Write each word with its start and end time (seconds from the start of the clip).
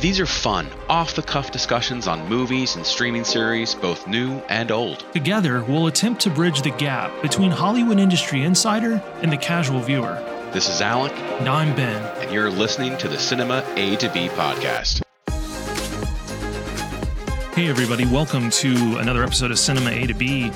These 0.00 0.20
are 0.20 0.26
fun, 0.26 0.68
off 0.88 1.14
the 1.16 1.22
cuff 1.22 1.50
discussions 1.50 2.06
on 2.06 2.28
movies 2.28 2.76
and 2.76 2.86
streaming 2.86 3.24
series, 3.24 3.74
both 3.74 4.06
new 4.06 4.38
and 4.48 4.70
old. 4.70 5.04
Together, 5.12 5.64
we'll 5.64 5.88
attempt 5.88 6.20
to 6.22 6.30
bridge 6.30 6.62
the 6.62 6.70
gap 6.70 7.10
between 7.20 7.50
Hollywood 7.50 7.98
industry 7.98 8.44
insider 8.44 9.02
and 9.22 9.32
the 9.32 9.36
casual 9.36 9.80
viewer. 9.80 10.14
This 10.52 10.68
is 10.68 10.80
Alec, 10.80 11.12
And 11.40 11.48
I'm 11.48 11.74
Ben. 11.74 12.00
and 12.22 12.32
you're 12.32 12.48
listening 12.50 12.96
to 12.98 13.08
the 13.08 13.18
Cinema 13.18 13.64
A 13.76 13.96
to 13.96 14.08
B 14.10 14.28
podcast. 14.28 15.02
Hey, 17.54 17.68
everybody, 17.68 18.06
welcome 18.06 18.50
to 18.50 18.98
another 18.98 19.24
episode 19.24 19.50
of 19.50 19.58
Cinema 19.58 19.90
A 19.90 20.06
to 20.06 20.14
B. 20.14 20.52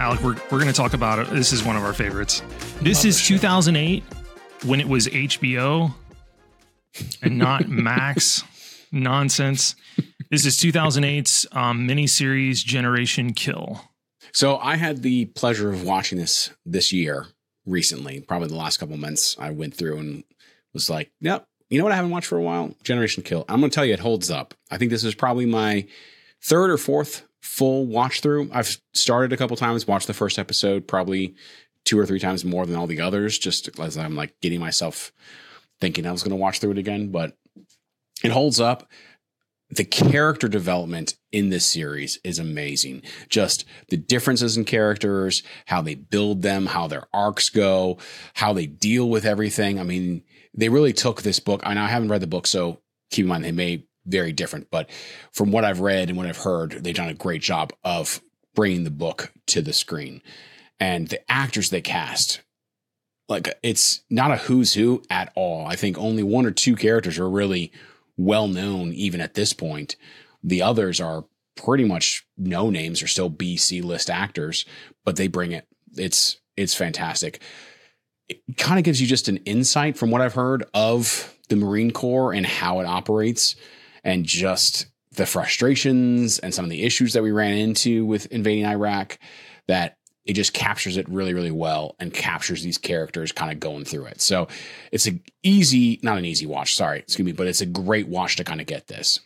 Alec, 0.00 0.20
we're, 0.22 0.34
we're 0.50 0.58
going 0.58 0.66
to 0.66 0.72
talk 0.72 0.92
about 0.92 1.20
it. 1.20 1.30
This 1.30 1.52
is 1.52 1.62
one 1.62 1.76
of 1.76 1.84
our 1.84 1.92
favorites. 1.92 2.42
This 2.80 3.04
is 3.04 3.24
2008 3.24 4.02
when 4.64 4.80
it 4.80 4.88
was 4.88 5.06
HBO 5.06 5.94
and 7.22 7.38
not 7.38 7.68
Max 7.68 8.42
nonsense. 8.92 9.74
This 10.30 10.46
is 10.46 10.56
2008's 10.58 11.46
um, 11.52 11.88
miniseries 11.88 12.64
Generation 12.64 13.32
Kill. 13.32 13.80
So 14.32 14.56
I 14.58 14.76
had 14.76 15.02
the 15.02 15.26
pleasure 15.26 15.70
of 15.72 15.84
watching 15.84 16.18
this 16.18 16.50
this 16.64 16.92
year 16.92 17.26
recently, 17.66 18.20
probably 18.20 18.48
the 18.48 18.56
last 18.56 18.78
couple 18.78 18.96
months. 18.96 19.36
I 19.38 19.50
went 19.50 19.74
through 19.74 19.98
and 19.98 20.24
was 20.72 20.88
like, 20.88 21.10
yep, 21.20 21.46
you 21.68 21.78
know 21.78 21.84
what 21.84 21.92
I 21.92 21.96
haven't 21.96 22.10
watched 22.10 22.28
for 22.28 22.38
a 22.38 22.42
while? 22.42 22.74
Generation 22.82 23.22
Kill. 23.22 23.44
I'm 23.48 23.60
going 23.60 23.70
to 23.70 23.74
tell 23.74 23.84
you, 23.84 23.94
it 23.94 24.00
holds 24.00 24.30
up. 24.30 24.54
I 24.70 24.78
think 24.78 24.90
this 24.90 25.04
is 25.04 25.14
probably 25.14 25.46
my 25.46 25.86
third 26.42 26.70
or 26.70 26.78
fourth 26.78 27.26
full 27.40 27.86
watch 27.86 28.20
through. 28.20 28.50
I've 28.52 28.78
started 28.94 29.32
a 29.32 29.36
couple 29.36 29.56
times, 29.56 29.86
watched 29.86 30.06
the 30.06 30.14
first 30.14 30.38
episode 30.38 30.86
probably 30.86 31.34
two 31.84 31.98
or 31.98 32.06
three 32.06 32.20
times 32.20 32.44
more 32.44 32.64
than 32.64 32.76
all 32.76 32.86
the 32.86 33.00
others, 33.00 33.38
just 33.38 33.78
as 33.80 33.98
I'm 33.98 34.14
like 34.14 34.38
getting 34.40 34.60
myself 34.60 35.12
thinking 35.80 36.06
I 36.06 36.12
was 36.12 36.22
going 36.22 36.30
to 36.30 36.36
watch 36.36 36.60
through 36.60 36.72
it 36.72 36.78
again, 36.78 37.08
but 37.10 37.36
it 38.22 38.30
holds 38.30 38.60
up 38.60 38.88
the 39.72 39.84
character 39.84 40.48
development 40.48 41.16
in 41.32 41.48
this 41.48 41.64
series 41.64 42.18
is 42.22 42.38
amazing. 42.38 43.02
Just 43.30 43.64
the 43.88 43.96
differences 43.96 44.56
in 44.56 44.66
characters, 44.66 45.42
how 45.66 45.80
they 45.80 45.94
build 45.94 46.42
them, 46.42 46.66
how 46.66 46.86
their 46.86 47.06
arcs 47.12 47.48
go, 47.48 47.96
how 48.34 48.52
they 48.52 48.66
deal 48.66 49.08
with 49.08 49.24
everything. 49.24 49.80
I 49.80 49.82
mean, 49.82 50.24
they 50.52 50.68
really 50.68 50.92
took 50.92 51.22
this 51.22 51.40
book. 51.40 51.62
I 51.64 51.72
know 51.72 51.84
I 51.84 51.88
haven't 51.88 52.10
read 52.10 52.20
the 52.20 52.26
book, 52.26 52.46
so 52.46 52.80
keep 53.10 53.24
in 53.24 53.28
mind 53.28 53.44
they 53.44 53.52
may 53.52 53.76
be 53.76 53.88
very 54.04 54.32
different, 54.32 54.68
but 54.70 54.90
from 55.32 55.52
what 55.52 55.64
I've 55.64 55.80
read 55.80 56.08
and 56.08 56.18
what 56.18 56.26
I've 56.26 56.38
heard, 56.38 56.84
they've 56.84 56.94
done 56.94 57.08
a 57.08 57.14
great 57.14 57.40
job 57.40 57.72
of 57.82 58.20
bringing 58.54 58.84
the 58.84 58.90
book 58.90 59.32
to 59.46 59.62
the 59.62 59.72
screen. 59.72 60.22
And 60.80 61.08
the 61.08 61.30
actors 61.30 61.70
they 61.70 61.80
cast, 61.80 62.42
like 63.28 63.48
it's 63.62 64.02
not 64.10 64.32
a 64.32 64.36
who's 64.36 64.74
who 64.74 65.02
at 65.08 65.32
all. 65.34 65.64
I 65.66 65.76
think 65.76 65.96
only 65.96 66.24
one 66.24 66.44
or 66.44 66.50
two 66.50 66.74
characters 66.74 67.18
are 67.18 67.30
really 67.30 67.72
well 68.16 68.48
known 68.48 68.92
even 68.92 69.20
at 69.20 69.34
this 69.34 69.52
point. 69.52 69.96
The 70.42 70.62
others 70.62 71.00
are 71.00 71.24
pretty 71.56 71.84
much 71.84 72.26
no 72.36 72.70
names 72.70 73.02
are 73.02 73.06
still 73.06 73.28
B 73.28 73.56
C 73.56 73.82
list 73.82 74.10
actors, 74.10 74.64
but 75.04 75.16
they 75.16 75.28
bring 75.28 75.52
it. 75.52 75.66
It's 75.96 76.38
it's 76.56 76.74
fantastic. 76.74 77.40
It 78.28 78.40
kind 78.56 78.78
of 78.78 78.84
gives 78.84 79.00
you 79.00 79.06
just 79.06 79.28
an 79.28 79.38
insight 79.38 79.96
from 79.96 80.10
what 80.10 80.20
I've 80.20 80.34
heard 80.34 80.64
of 80.74 81.36
the 81.48 81.56
Marine 81.56 81.90
Corps 81.90 82.32
and 82.32 82.46
how 82.46 82.80
it 82.80 82.86
operates 82.86 83.56
and 84.04 84.24
just 84.24 84.86
the 85.12 85.26
frustrations 85.26 86.38
and 86.38 86.54
some 86.54 86.64
of 86.64 86.70
the 86.70 86.82
issues 86.82 87.12
that 87.12 87.22
we 87.22 87.30
ran 87.30 87.52
into 87.52 88.06
with 88.06 88.26
invading 88.26 88.64
Iraq 88.64 89.18
that 89.68 89.96
it 90.24 90.34
just 90.34 90.52
captures 90.52 90.96
it 90.96 91.08
really, 91.08 91.34
really 91.34 91.50
well 91.50 91.96
and 91.98 92.12
captures 92.14 92.62
these 92.62 92.78
characters 92.78 93.32
kind 93.32 93.50
of 93.50 93.58
going 93.58 93.84
through 93.84 94.04
it. 94.06 94.20
So 94.20 94.46
it's 94.92 95.06
an 95.06 95.20
easy, 95.42 95.98
not 96.02 96.16
an 96.18 96.24
easy 96.24 96.46
watch, 96.46 96.76
sorry, 96.76 97.00
excuse 97.00 97.26
me, 97.26 97.32
but 97.32 97.46
it's 97.48 97.60
a 97.60 97.66
great 97.66 98.06
watch 98.08 98.36
to 98.36 98.44
kind 98.44 98.60
of 98.60 98.66
get 98.68 98.86
this. 98.86 99.18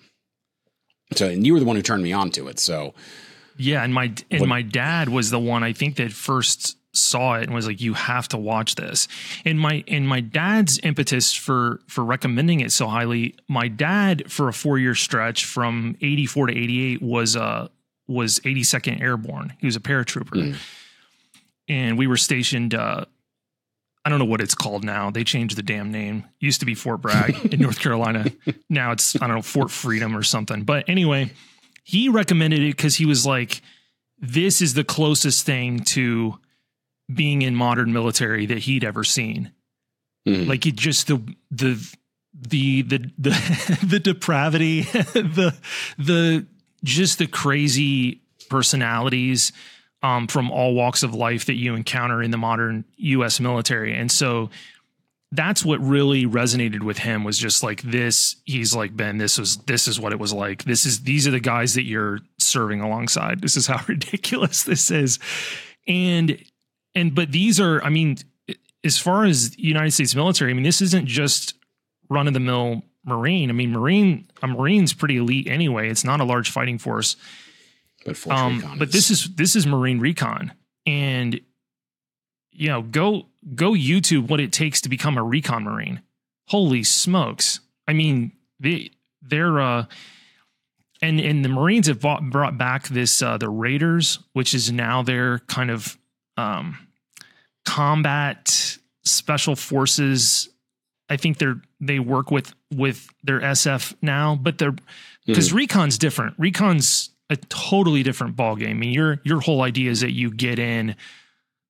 So, 1.15 1.29
and 1.29 1.47
you 1.47 1.53
were 1.53 1.61
the 1.61 1.67
one 1.67 1.77
who 1.77 1.83
turned 1.83 2.03
me 2.03 2.13
on 2.13 2.31
to 2.33 2.49
it. 2.49 2.59
So, 2.59 2.95
Yeah, 3.59 3.83
and 3.85 3.93
my 3.95 4.13
and 4.31 4.41
What- 4.41 4.49
my 4.49 4.63
dad 4.63 5.09
was 5.09 5.31
the 5.31 5.39
one 5.39 5.63
I 5.63 5.73
think 5.73 5.97
that 5.97 6.13
first 6.13 6.77
saw 6.95 7.35
it 7.35 7.45
and 7.45 7.55
was 7.55 7.67
like, 7.67 7.81
"You 7.81 7.93
have 7.95 8.27
to 8.29 8.39
watch 8.39 8.75
this." 8.75 9.07
And 9.45 9.61
my 9.61 9.85
and 9.87 10.09
my 10.09 10.21
dad's 10.21 10.79
impetus 10.83 11.33
for 11.33 11.81
for 11.87 12.05
recommending 12.05 12.61
it 12.61 12.73
so 12.73 12.87
highly, 12.87 13.35
my 13.49 13.69
dad 13.69 14.31
for 14.33 14.49
a 14.49 14.53
four 14.53 14.79
year 14.79 14.95
stretch 14.95 15.45
from 15.45 15.97
eighty 16.01 16.27
four 16.27 16.47
to 16.49 16.55
eighty 16.57 16.83
eight 16.93 17.03
was 17.03 17.37
uh 17.37 17.69
was 18.09 18.41
eighty 18.45 18.63
second 18.63 19.01
Airborne. 19.03 19.53
He 19.59 19.67
was 19.67 19.77
a 19.77 19.81
paratrooper, 19.81 20.53
Mm. 20.53 20.57
And 21.69 21.99
we 21.99 22.07
were 22.07 22.17
stationed. 22.17 22.75
uh 22.75 23.05
I 24.05 24.09
don't 24.09 24.21
know 24.21 24.25
what 24.25 24.41
it's 24.41 24.55
called 24.55 24.85
now. 24.85 25.11
They 25.11 25.25
changed 25.25 25.57
the 25.57 25.65
damn 25.65 25.91
name. 25.91 26.25
Used 26.39 26.61
to 26.61 26.67
be 26.67 26.77
Fort 26.77 27.03
Bragg 27.03 27.45
in 27.53 27.61
North 27.61 27.81
Carolina. 27.81 28.27
Now 28.71 28.93
it's 28.93 29.17
I 29.17 29.27
don't 29.27 29.37
know 29.37 29.43
Fort 29.43 29.71
Freedom 29.71 30.17
or 30.17 30.23
something. 30.23 30.63
But 30.63 30.89
anyway, 30.89 31.33
he 31.83 32.09
recommended 32.09 32.61
it 32.61 32.77
because 32.77 32.95
he 32.97 33.05
was 33.05 33.27
like, 33.27 33.63
"This 34.19 34.63
is 34.63 34.75
the 34.75 34.85
closest 34.85 35.45
thing 35.45 35.81
to 35.87 36.39
being 37.13 37.43
in 37.43 37.55
modern 37.55 37.93
military 37.93 38.47
that 38.47 38.59
he'd 38.59 38.85
ever 38.85 39.05
seen. 39.05 39.53
Mhm. 40.27 40.47
Like 40.49 40.67
it 40.67 40.77
just 40.77 41.07
the 41.09 41.19
the 41.51 41.79
the 42.33 42.83
the 42.83 42.99
the, 43.19 43.79
the 43.87 44.01
depravity, 44.01 44.83
the 45.15 45.53
the 45.99 46.47
just 46.85 47.19
the 47.19 47.27
crazy 47.27 48.23
personalities 48.49 49.53
um, 50.07 50.29
from 50.29 50.51
all 50.51 50.75
walks 50.75 51.03
of 51.03 51.15
life 51.15 51.47
that 51.47 51.55
you 51.55 51.75
encounter 51.75 52.23
in 52.23 52.31
the 52.31 52.37
modern 52.37 52.85
U.S. 52.97 53.41
military, 53.41 53.95
and 53.95 54.11
so." 54.11 54.51
That's 55.33 55.65
what 55.65 55.81
really 55.81 56.25
resonated 56.25 56.85
with 56.85 56.99
him 56.99 57.25
was 57.25 57.37
just 57.37 57.65
like 57.65 57.83
this. 57.83 58.37
He's 58.45 58.77
like, 58.77 58.97
Ben, 58.97 59.19
this 59.19 59.39
was 59.39 59.57
this 59.57 59.89
is 59.89 59.99
what 59.99 60.13
it 60.13 60.21
was 60.21 60.33
like. 60.33 60.63
This 60.63 60.87
is 60.87 61.03
these 61.03 61.27
are 61.27 61.33
the 61.33 61.41
guys 61.41 61.75
that 61.75 61.83
you're 61.83 62.21
serving 62.39 62.81
alongside. 62.81 63.41
This 63.41 63.57
is 63.57 63.67
how 63.67 63.85
ridiculous 63.89 64.63
this 64.63 64.89
is. 64.89 65.19
And 65.89 66.41
and 66.95 67.13
but 67.13 67.33
these 67.33 67.59
are, 67.59 67.83
I 67.83 67.91
mean, 67.91 68.19
as 68.85 68.99
far 68.99 69.25
as 69.25 69.59
United 69.59 69.91
States 69.91 70.15
military, 70.15 70.53
I 70.53 70.55
mean, 70.55 70.63
this 70.63 70.81
isn't 70.81 71.07
just 71.07 71.55
run 72.09 72.29
of 72.29 72.33
the 72.33 72.41
mill 72.41 72.83
Marine. 73.05 73.51
I 73.51 73.53
mean, 73.53 73.73
Marine 73.73 74.29
a 74.43 74.47
Marine's 74.47 74.95
pretty 74.95 75.17
elite 75.17 75.49
anyway. 75.49 75.91
It's 75.91 76.05
not 76.05 76.21
a 76.21 76.25
large 76.25 76.51
fighting 76.51 76.79
force. 76.79 77.17
But 78.07 78.17
Force 78.17 78.39
Um, 78.39 78.57
Recon 78.57 78.79
but 78.79 78.93
this 78.93 79.11
is 79.11 79.35
this 79.35 79.57
is 79.57 79.67
Marine 79.67 79.99
Recon, 79.99 80.53
and 80.87 81.41
you 82.53 82.69
know, 82.69 82.83
go 82.83 83.27
go 83.55 83.73
YouTube 83.73 84.29
what 84.29 84.41
it 84.41 84.53
takes 84.53 84.81
to 84.83 84.89
become 84.89 85.19
a 85.19 85.23
recon 85.23 85.65
Marine. 85.65 86.01
Holy 86.49 86.83
smokes! 86.83 87.61
I 87.87 87.93
mean, 87.93 88.33
they 88.61 88.91
they're 89.21 89.61
uh, 89.61 89.87
and 91.03 91.21
and 91.21 91.45
the 91.45 91.49
Marines 91.49 91.89
have 91.89 92.01
bought, 92.01 92.31
brought 92.31 92.57
back 92.57 92.89
this 92.89 93.21
uh, 93.21 93.37
the 93.37 93.51
Raiders, 93.51 94.19
which 94.33 94.55
is 94.55 94.73
now 94.73 95.03
their 95.03 95.41
kind 95.41 95.71
of 95.71 95.99
um, 96.37 96.79
combat 97.65 98.79
special 99.05 99.57
forces. 99.57 100.49
I 101.09 101.17
think 101.17 101.39
they're 101.39 101.61
they 101.81 101.99
work 101.99 102.31
with 102.31 102.55
with 102.75 103.09
their 103.23 103.41
SF 103.41 103.95
now, 104.01 104.35
but 104.35 104.59
they're 104.59 104.75
because 105.27 105.53
recon's 105.53 105.99
different. 105.99 106.35
Recon's 106.39 107.11
a 107.31 107.37
totally 107.37 108.03
different 108.03 108.37
ballgame. 108.37 108.71
I 108.71 108.75
mean, 108.75 108.93
your 108.93 109.21
your 109.25 109.41
whole 109.41 109.63
idea 109.63 109.91
is 109.91 110.01
that 110.01 110.13
you 110.13 110.31
get 110.31 110.59
in, 110.59 110.97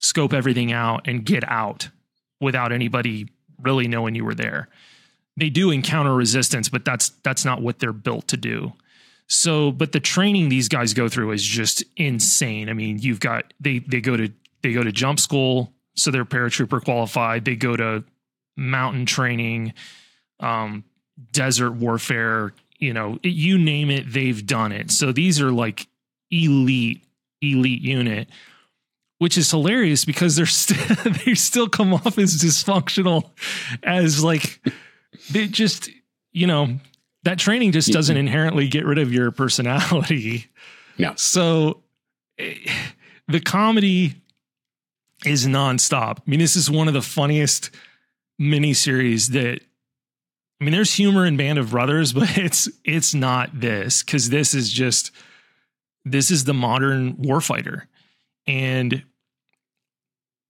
scope 0.00 0.32
everything 0.32 0.72
out, 0.72 1.08
and 1.08 1.24
get 1.24 1.44
out 1.48 1.88
without 2.40 2.72
anybody 2.72 3.28
really 3.60 3.88
knowing 3.88 4.14
you 4.14 4.24
were 4.24 4.34
there. 4.34 4.68
They 5.36 5.50
do 5.50 5.70
encounter 5.70 6.14
resistance, 6.14 6.68
but 6.68 6.84
that's 6.84 7.10
that's 7.22 7.44
not 7.44 7.62
what 7.62 7.78
they're 7.78 7.92
built 7.92 8.28
to 8.28 8.36
do. 8.36 8.72
So, 9.28 9.72
but 9.72 9.92
the 9.92 10.00
training 10.00 10.48
these 10.48 10.68
guys 10.68 10.94
go 10.94 11.08
through 11.08 11.32
is 11.32 11.42
just 11.42 11.84
insane. 11.96 12.68
I 12.68 12.74
mean, 12.74 12.98
you've 12.98 13.20
got 13.20 13.52
they 13.60 13.80
they 13.80 14.00
go 14.00 14.16
to 14.16 14.30
they 14.62 14.72
go 14.72 14.82
to 14.82 14.92
jump 14.92 15.20
school, 15.20 15.72
so 15.94 16.10
they're 16.10 16.24
paratrooper 16.24 16.82
qualified. 16.84 17.44
They 17.44 17.56
go 17.56 17.76
to 17.76 18.04
mountain 18.56 19.04
training, 19.04 19.74
um, 20.40 20.84
desert 21.32 21.72
warfare, 21.72 22.52
you 22.78 22.92
know, 22.92 23.18
you 23.22 23.58
name 23.58 23.90
it, 23.90 24.12
they've 24.12 24.44
done 24.44 24.72
it. 24.72 24.90
So 24.90 25.12
these 25.12 25.40
are 25.40 25.50
like 25.50 25.86
elite, 26.30 27.04
elite 27.40 27.82
unit, 27.82 28.28
which 29.18 29.38
is 29.38 29.50
hilarious 29.50 30.04
because 30.04 30.36
they're 30.36 30.46
st- 30.46 30.98
they 31.24 31.34
still 31.34 31.68
come 31.68 31.94
off 31.94 32.18
as 32.18 32.36
dysfunctional, 32.36 33.30
as 33.82 34.22
like 34.22 34.60
they 35.30 35.46
just, 35.46 35.90
you 36.32 36.46
know, 36.46 36.78
that 37.22 37.38
training 37.38 37.72
just 37.72 37.92
doesn't 37.92 38.16
inherently 38.16 38.68
get 38.68 38.84
rid 38.84 38.98
of 38.98 39.12
your 39.12 39.30
personality. 39.30 40.46
No. 40.98 41.12
So 41.16 41.82
eh, 42.38 42.54
the 43.28 43.40
comedy 43.40 44.14
is 45.24 45.46
nonstop. 45.46 46.18
I 46.18 46.22
mean, 46.26 46.40
this 46.40 46.56
is 46.56 46.70
one 46.70 46.88
of 46.88 46.94
the 46.94 47.02
funniest 47.02 47.70
miniseries 48.40 49.32
that 49.32 49.60
I 50.60 50.64
mean, 50.64 50.72
there's 50.72 50.94
humor 50.94 51.26
in 51.26 51.36
Band 51.36 51.58
of 51.58 51.70
Brothers, 51.70 52.12
but 52.14 52.36
it's 52.38 52.68
it's 52.84 53.14
not 53.14 53.60
this 53.60 54.02
because 54.02 54.30
this 54.30 54.54
is 54.54 54.70
just 54.70 55.10
this 56.04 56.30
is 56.30 56.44
the 56.44 56.54
modern 56.54 57.14
warfighter, 57.16 57.82
and 58.46 59.02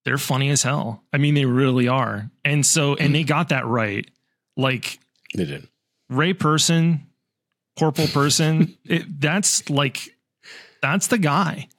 they're 0.05 0.17
funny 0.17 0.49
as 0.49 0.63
hell. 0.63 1.03
I 1.11 1.17
mean, 1.17 1.33
they 1.33 1.45
really 1.45 1.87
are, 1.87 2.29
and 2.45 2.65
so 2.65 2.95
and 2.95 3.13
they 3.13 3.23
got 3.23 3.49
that 3.49 3.65
right. 3.65 4.09
Like 4.55 4.99
They 5.35 5.45
did. 5.45 5.67
Ray 6.09 6.33
Person 6.33 7.07
corporal 7.77 8.07
person. 8.07 8.75
it, 8.85 9.21
that's 9.21 9.69
like 9.69 10.17
that's 10.81 11.07
the 11.07 11.17
guy. 11.17 11.69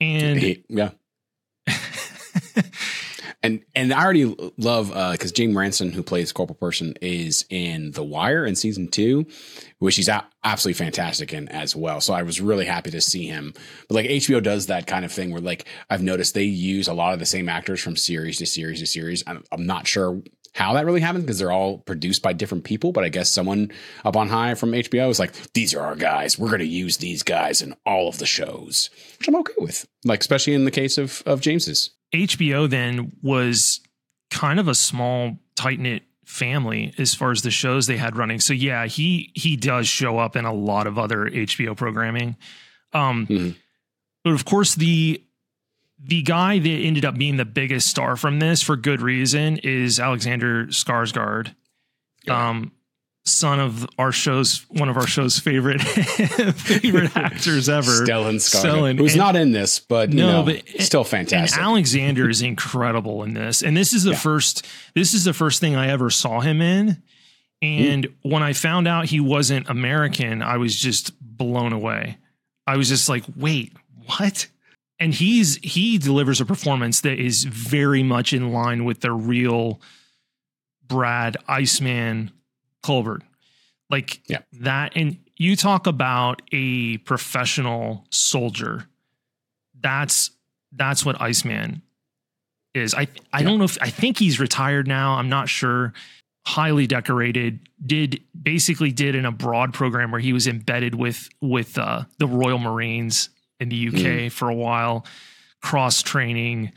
And 0.00 0.38
He- 0.38 0.64
yeah. 0.68 0.90
And 3.42 3.64
and 3.74 3.92
I 3.92 4.04
already 4.04 4.52
love 4.56 4.92
uh, 4.94 5.12
because 5.12 5.32
James 5.32 5.56
Ransone, 5.56 5.90
who 5.90 6.02
plays 6.02 6.32
Corporal 6.32 6.56
Person, 6.56 6.94
is 7.00 7.44
in 7.50 7.90
The 7.90 8.04
Wire 8.04 8.46
in 8.46 8.54
season 8.54 8.88
two, 8.88 9.26
which 9.78 9.96
he's 9.96 10.08
absolutely 10.44 10.84
fantastic 10.84 11.32
in 11.32 11.48
as 11.48 11.74
well. 11.74 12.00
So 12.00 12.14
I 12.14 12.22
was 12.22 12.40
really 12.40 12.66
happy 12.66 12.90
to 12.92 13.00
see 13.00 13.26
him. 13.26 13.52
But 13.88 13.96
like 13.96 14.06
HBO 14.06 14.42
does 14.42 14.66
that 14.66 14.86
kind 14.86 15.04
of 15.04 15.10
thing 15.10 15.32
where 15.32 15.40
like 15.40 15.66
I've 15.90 16.02
noticed 16.02 16.34
they 16.34 16.44
use 16.44 16.86
a 16.86 16.94
lot 16.94 17.14
of 17.14 17.18
the 17.18 17.26
same 17.26 17.48
actors 17.48 17.80
from 17.80 17.96
series 17.96 18.38
to 18.38 18.46
series 18.46 18.80
to 18.80 18.86
series. 18.86 19.24
I'm, 19.26 19.42
I'm 19.50 19.66
not 19.66 19.88
sure 19.88 20.22
how 20.54 20.74
that 20.74 20.84
really 20.84 21.00
happens 21.00 21.24
because 21.24 21.38
they're 21.38 21.50
all 21.50 21.78
produced 21.78 22.22
by 22.22 22.32
different 22.32 22.64
people. 22.64 22.92
But 22.92 23.04
I 23.04 23.08
guess 23.08 23.30
someone 23.30 23.72
up 24.04 24.16
on 24.16 24.28
high 24.28 24.54
from 24.54 24.72
HBO 24.72 25.08
is 25.08 25.18
like, 25.18 25.32
these 25.54 25.74
are 25.74 25.80
our 25.80 25.96
guys. 25.96 26.38
We're 26.38 26.48
going 26.48 26.60
to 26.60 26.66
use 26.66 26.98
these 26.98 27.22
guys 27.22 27.62
in 27.62 27.74
all 27.86 28.08
of 28.08 28.18
the 28.18 28.26
shows, 28.26 28.90
which 29.18 29.28
I'm 29.28 29.36
okay 29.36 29.54
with. 29.58 29.86
Like 30.04 30.20
especially 30.20 30.54
in 30.54 30.64
the 30.64 30.70
case 30.70 30.98
of 30.98 31.22
of 31.26 31.40
James's. 31.40 31.90
HBO 32.12 32.68
then 32.68 33.12
was 33.22 33.80
kind 34.30 34.58
of 34.60 34.68
a 34.68 34.74
small, 34.74 35.38
tight 35.56 35.80
knit 35.80 36.02
family 36.24 36.94
as 36.98 37.14
far 37.14 37.30
as 37.30 37.42
the 37.42 37.50
shows 37.50 37.86
they 37.86 37.96
had 37.98 38.16
running. 38.16 38.40
So 38.40 38.52
yeah, 38.54 38.86
he 38.86 39.30
he 39.34 39.56
does 39.56 39.86
show 39.86 40.18
up 40.18 40.36
in 40.36 40.44
a 40.44 40.52
lot 40.52 40.86
of 40.86 40.98
other 40.98 41.26
HBO 41.26 41.74
programming. 41.76 42.36
Um, 42.92 43.26
Mhm. 43.26 43.54
but 44.24 44.32
of 44.32 44.44
course 44.44 44.74
the 44.74 45.22
the 46.04 46.22
guy 46.22 46.58
that 46.58 46.68
ended 46.68 47.04
up 47.04 47.16
being 47.16 47.36
the 47.36 47.44
biggest 47.44 47.86
star 47.88 48.16
from 48.16 48.38
this 48.40 48.60
for 48.62 48.76
good 48.76 49.00
reason 49.00 49.58
is 49.58 50.00
Alexander 50.00 50.66
Skarsgård. 50.66 51.54
Yeah. 52.24 52.48
Um 52.50 52.72
son 53.24 53.60
of 53.60 53.86
our 53.98 54.10
show's 54.10 54.66
one 54.68 54.88
of 54.88 54.96
our 54.96 55.06
show's 55.06 55.38
favorite 55.38 55.80
favorite 56.56 57.16
actors 57.16 57.68
ever. 57.68 58.04
Stellan 58.04 58.34
Skarsgård, 58.36 58.98
who's 58.98 59.12
And- 59.12 59.18
not 59.20 59.36
in 59.36 59.52
this, 59.52 59.78
but 59.78 60.10
you 60.10 60.16
No, 60.18 60.32
know, 60.32 60.42
but- 60.44 60.68
still 60.82 61.02
and 61.02 61.08
fantastic. 61.10 61.60
Alexander 61.60 62.28
is 62.28 62.42
incredible 62.42 63.22
in 63.22 63.34
this. 63.34 63.62
And 63.62 63.76
this 63.76 63.92
is 63.92 64.02
the 64.04 64.10
Yeah. 64.12 64.16
first 64.18 64.66
this 64.94 65.14
is 65.14 65.24
the 65.24 65.32
first 65.32 65.60
thing 65.60 65.76
I 65.76 65.88
ever 65.88 66.10
saw 66.10 66.40
him 66.40 66.60
in. 66.60 66.88
Hmm. 67.62 67.66
And 67.66 68.06
when 68.22 68.42
I 68.42 68.52
found 68.54 68.88
out 68.88 69.04
he 69.06 69.20
wasn't 69.20 69.68
American, 69.70 70.42
I 70.42 70.56
was 70.56 70.74
just 70.74 71.12
blown 71.20 71.72
away. 71.72 72.18
I 72.66 72.76
was 72.76 72.88
just 72.88 73.08
like, 73.08 73.22
"Wait, 73.36 73.72
what?" 74.06 74.48
And 74.98 75.14
he's 75.14 75.56
he 75.62 75.98
delivers 75.98 76.40
a 76.40 76.44
performance 76.44 77.00
that 77.02 77.20
is 77.20 77.44
very 77.44 78.02
much 78.02 78.32
in 78.32 78.52
line 78.52 78.84
with 78.84 79.00
the 79.00 79.12
real 79.12 79.80
Brad 80.86 81.36
Iceman 81.48 82.32
Colbert. 82.82 83.22
Like 83.90 84.22
Yeah. 84.28 84.38
that 84.52 84.92
and 84.96 85.18
you 85.36 85.56
talk 85.56 85.86
about 85.86 86.42
a 86.52 86.98
professional 86.98 88.06
soldier. 88.10 88.86
That's 89.80 90.30
that's 90.72 91.04
what 91.04 91.20
Iceman 91.20 91.82
is. 92.74 92.94
I 92.94 93.08
I 93.32 93.40
Yeah. 93.40 93.42
don't 93.44 93.58
know 93.58 93.64
if 93.64 93.78
I 93.80 93.90
think 93.90 94.18
he's 94.18 94.38
retired 94.40 94.86
now. 94.88 95.14
I'm 95.14 95.28
not 95.28 95.48
sure. 95.48 95.92
Highly 96.46 96.86
decorated. 96.86 97.60
Did 97.84 98.22
basically 98.40 98.90
did 98.92 99.14
an 99.14 99.24
abroad 99.26 99.72
program 99.74 100.10
where 100.10 100.20
he 100.20 100.32
was 100.32 100.46
embedded 100.46 100.94
with 100.94 101.28
with 101.40 101.76
uh, 101.78 102.04
the 102.18 102.26
Royal 102.26 102.58
Marines 102.58 103.28
in 103.60 103.68
the 103.68 103.76
UK 103.88 104.32
for 104.32 104.48
a 104.48 104.54
while, 104.54 105.06
cross 105.60 106.02
training. 106.02 106.72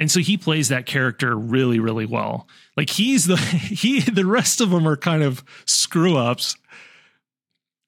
And 0.00 0.10
so 0.10 0.20
he 0.20 0.36
plays 0.36 0.68
that 0.68 0.86
character 0.86 1.36
really, 1.36 1.78
really 1.78 2.06
well. 2.06 2.48
Like 2.76 2.90
he's 2.90 3.26
the 3.26 3.36
he 3.36 4.00
the 4.00 4.26
rest 4.26 4.60
of 4.60 4.70
them 4.70 4.86
are 4.88 4.96
kind 4.96 5.22
of 5.22 5.44
screw 5.66 6.16
ups. 6.16 6.56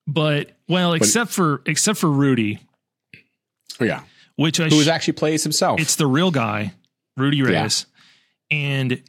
But 0.06 0.52
well, 0.68 0.92
except 0.92 1.32
for 1.32 1.62
except 1.66 1.98
for 1.98 2.10
Rudy, 2.10 2.60
oh, 3.80 3.84
yeah, 3.84 4.02
which 4.36 4.60
I 4.60 4.68
who 4.68 4.82
sh- 4.82 4.88
actually 4.88 5.14
plays 5.14 5.42
himself. 5.42 5.80
it's 5.80 5.96
the 5.96 6.06
real 6.06 6.30
guy, 6.30 6.74
Rudy 7.16 7.38
Yeah. 7.38 7.68
And 8.56 9.02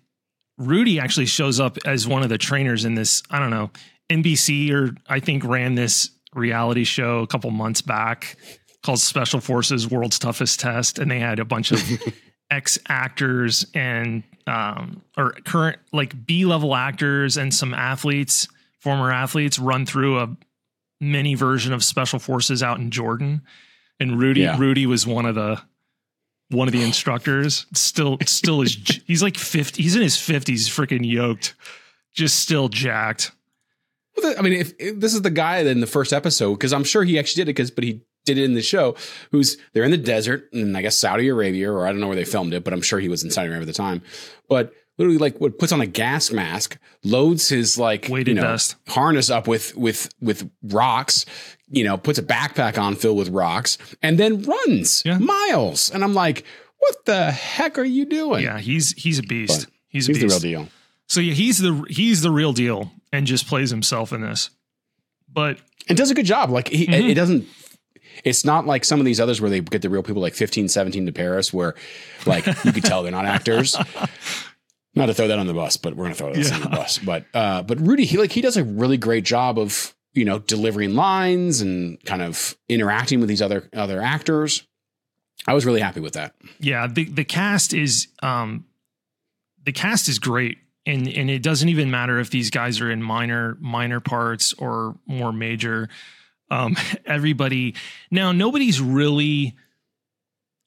Rudy 0.57 0.99
actually 0.99 1.27
shows 1.27 1.59
up 1.59 1.77
as 1.85 2.07
one 2.07 2.23
of 2.23 2.29
the 2.29 2.37
trainers 2.37 2.85
in 2.85 2.95
this, 2.95 3.21
I 3.29 3.39
don't 3.39 3.51
know, 3.51 3.69
NBC 4.09 4.71
or 4.71 4.95
I 5.07 5.19
think 5.19 5.43
ran 5.43 5.75
this 5.75 6.09
reality 6.33 6.83
show 6.83 7.19
a 7.19 7.27
couple 7.27 7.51
months 7.51 7.81
back 7.81 8.37
called 8.83 8.99
Special 8.99 9.39
Forces 9.39 9.89
World's 9.89 10.17
Toughest 10.17 10.59
Test. 10.59 10.97
And 10.97 11.11
they 11.11 11.19
had 11.19 11.39
a 11.39 11.45
bunch 11.45 11.71
of 11.71 11.79
ex 12.49 12.77
actors 12.87 13.65
and, 13.73 14.23
um, 14.45 15.01
or 15.17 15.31
current 15.45 15.77
like 15.91 16.25
B 16.25 16.45
level 16.45 16.75
actors 16.75 17.37
and 17.37 17.53
some 17.53 17.73
athletes, 17.73 18.47
former 18.79 19.11
athletes 19.11 19.59
run 19.59 19.85
through 19.85 20.19
a 20.19 20.35
mini 21.01 21.35
version 21.35 21.73
of 21.73 21.83
Special 21.83 22.19
Forces 22.19 22.63
out 22.63 22.79
in 22.79 22.89
Jordan. 22.91 23.41
And 23.99 24.19
Rudy, 24.19 24.41
Yeah. 24.41 24.57
Rudy 24.57 24.85
was 24.85 25.05
one 25.07 25.25
of 25.25 25.35
the, 25.35 25.61
one 26.49 26.67
of 26.67 26.71
the 26.71 26.81
instructors 26.83 27.65
still 27.73 28.17
still 28.25 28.61
is 28.61 29.01
he's 29.05 29.21
like 29.21 29.35
50 29.37 29.83
he's 29.83 29.97
in 29.97 30.01
his 30.01 30.15
50s 30.15 30.69
freaking 30.69 31.05
yoked 31.05 31.55
just 32.13 32.39
still 32.39 32.69
jacked 32.69 33.31
Well, 34.15 34.33
I 34.39 34.41
mean, 34.41 34.53
if, 34.53 34.71
if 34.79 34.97
this 34.97 35.13
is 35.13 35.23
the 35.23 35.29
guy 35.29 35.57
in 35.57 35.81
the 35.81 35.87
first 35.87 36.13
episode, 36.13 36.53
because 36.53 36.71
I'm 36.71 36.85
sure 36.85 37.03
he 37.03 37.19
actually 37.19 37.41
did 37.41 37.49
it, 37.49 37.53
because 37.55 37.69
but 37.69 37.83
he 37.83 37.99
did 38.27 38.37
it 38.37 38.43
in 38.43 38.53
the 38.53 38.61
show. 38.61 38.95
Who's 39.31 39.57
they're 39.73 39.83
in 39.83 39.91
the 39.91 39.97
desert 39.97 40.47
in 40.53 40.75
I 40.75 40.83
guess 40.83 40.95
Saudi 40.95 41.27
Arabia, 41.29 41.71
or 41.71 41.87
I 41.87 41.91
don't 41.91 41.99
know 41.99 42.07
where 42.07 42.15
they 42.15 42.25
filmed 42.25 42.53
it, 42.53 42.63
but 42.63 42.73
I'm 42.73 42.81
sure 42.83 42.99
he 42.99 43.09
was 43.09 43.23
in 43.23 43.31
Saudi 43.31 43.47
Arabia 43.47 43.63
at 43.63 43.67
the 43.67 43.73
time. 43.73 44.01
But 44.47 44.73
literally, 44.99 45.17
like, 45.17 45.39
what 45.41 45.57
puts 45.59 45.71
on 45.71 45.81
a 45.81 45.85
gas 45.87 46.31
mask, 46.31 46.77
loads 47.03 47.49
his 47.49 47.77
like 47.77 48.07
Weighted 48.09 48.29
you 48.29 48.33
know, 48.35 48.41
vest. 48.49 48.75
harness 48.87 49.29
up 49.31 49.47
with 49.47 49.75
with 49.75 50.09
with 50.21 50.49
rocks, 50.63 51.25
you 51.69 51.83
know, 51.83 51.97
puts 51.97 52.19
a 52.19 52.23
backpack 52.23 52.77
on 52.79 52.95
filled 52.95 53.17
with 53.17 53.29
rocks, 53.29 53.77
and 54.03 54.19
then 54.19 54.43
runs 54.43 55.01
Yeah. 55.05 55.17
miles. 55.17 55.89
And 55.91 56.03
I'm 56.03 56.13
like, 56.13 56.45
what 56.79 57.05
the 57.05 57.31
heck 57.31 57.77
are 57.79 57.83
you 57.83 58.05
doing? 58.05 58.43
yeah 58.43 58.59
he's 58.59 58.91
he's 58.93 59.17
a 59.19 59.23
beast 59.23 59.65
But 59.65 59.73
he's 59.87 60.07
a 60.07 60.11
he's 60.13 60.19
the 60.21 60.27
beast 60.27 60.43
real 60.43 60.61
deal. 60.63 60.69
so 61.07 61.19
yeah 61.21 61.33
he's 61.33 61.57
the 61.57 61.85
he's 61.89 62.21
the 62.21 62.29
real 62.31 62.53
deal 62.53 62.91
and 63.11 63.25
just 63.25 63.47
plays 63.47 63.69
himself 63.71 64.13
in 64.13 64.21
this 64.21 64.51
but 65.31 65.57
and 65.89 65.97
does 65.97 66.11
a 66.11 66.15
good 66.15 66.25
job. 66.25 66.49
Like 66.51 66.67
he, 66.67 66.85
Mhm. 66.87 67.09
it 67.09 67.13
doesn't. 67.15 67.45
It's 68.23 68.43
not 68.45 68.65
like 68.65 68.83
some 68.85 68.99
of 68.99 69.05
these 69.05 69.19
others 69.19 69.39
where 69.41 69.49
they 69.49 69.59
get 69.61 69.81
the 69.81 69.89
real 69.89 70.03
people 70.03 70.21
like 70.21 70.33
15, 70.35 70.67
17 70.67 71.05
to 71.05 71.11
Paris, 71.11 71.53
where 71.53 71.75
like 72.25 72.45
you 72.63 72.71
could 72.73 72.83
tell 72.83 73.03
they're 73.03 73.11
not 73.11 73.25
actors. 73.25 73.75
Not 74.95 75.05
to 75.07 75.13
throw 75.13 75.27
that 75.27 75.37
on 75.37 75.45
the 75.45 75.53
bus, 75.53 75.77
but 75.77 75.95
we're 75.95 76.05
gonna 76.05 76.15
throw 76.15 76.33
this 76.33 76.51
on 76.51 76.59
the 76.61 76.69
bus. 76.69 76.97
But 76.97 77.25
uh, 77.31 77.61
but 77.61 77.79
Rudy, 77.79 78.03
he 78.05 78.17
like 78.17 78.31
he 78.31 78.41
does 78.41 78.57
a 78.57 78.63
really 78.63 78.97
great 78.97 79.23
job 79.25 79.59
of 79.59 79.93
you 80.13 80.25
know 80.25 80.39
delivering 80.39 80.95
lines 80.95 81.61
and 81.61 82.03
kind 82.03 82.23
of 82.23 82.57
interacting 82.67 83.19
with 83.19 83.29
these 83.29 83.41
other 83.41 83.69
other 83.73 84.01
actors. 84.01 84.65
I 85.45 85.53
was 85.53 85.67
really 85.67 85.81
happy 85.81 85.99
with 85.99 86.13
that. 86.13 86.33
yeah 86.59 86.87
the 86.87 87.03
the 87.03 87.23
cast 87.25 87.73
is 87.75 88.07
um 88.23 88.65
the 89.63 89.71
cast 89.71 90.09
is 90.09 90.17
great 90.17 90.57
and 90.87 91.07
and 91.07 91.29
it 91.29 91.43
doesn't 91.43 91.69
even 91.69 91.91
matter 91.91 92.17
if 92.19 92.31
these 92.31 92.49
guys 92.49 92.81
are 92.81 92.89
in 92.89 93.03
minor 93.03 93.55
minor 93.61 93.99
parts 93.99 94.53
or 94.53 94.97
more 95.05 95.31
major 95.31 95.89
um 96.49 96.75
everybody. 97.05 97.75
Now 98.11 98.31
nobody's 98.31 98.79
really 98.81 99.55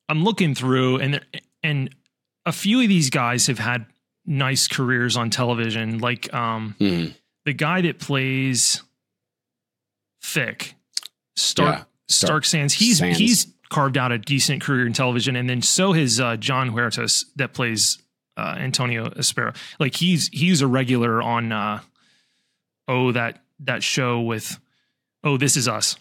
i'm 0.08 0.25
looking 0.25 0.54
through 0.54 0.99
and 0.99 1.20
and 1.62 1.94
a 2.46 2.52
few 2.52 2.80
of 2.82 2.88
these 2.88 3.10
guys 3.10 3.46
have 3.46 3.58
had 3.58 3.87
nice 4.26 4.66
careers 4.68 5.16
on 5.16 5.30
television. 5.30 5.99
Like 5.99 6.32
um 6.34 6.75
Mhm. 6.80 7.14
the 7.44 7.52
guy 7.52 7.80
that 7.82 7.99
plays 7.99 8.82
Fick 10.20 10.75
stark 11.37 11.76
Yeah, 11.78 11.84
stark 12.08 12.44
sands 12.44 12.75
he's 12.75 12.99
Sands. 12.99 13.18
he's 13.18 13.46
carved 13.70 13.96
out 13.96 14.12
a 14.12 14.18
decent 14.18 14.60
career 14.62 14.87
in 14.87 14.92
television. 14.92 15.34
And 15.37 15.49
then 15.49 15.62
so 15.62 15.92
has 15.92 16.20
uh, 16.20 16.37
john 16.37 16.70
huertas 16.72 17.25
that 17.37 17.54
plays 17.54 17.99
uh, 18.37 18.56
antonio 18.58 19.08
Espera. 19.10 19.56
Like 19.78 19.94
he's 19.96 20.28
he's 20.28 20.60
a 20.60 20.66
regular 20.66 21.22
on 21.22 21.52
uh 21.52 21.80
oh 22.88 23.12
that 23.12 23.42
that 23.60 23.82
show 23.82 24.20
with 24.20 24.58
oh 25.25 25.37
this 25.37 25.57
is 25.57 25.67
us 25.69 25.97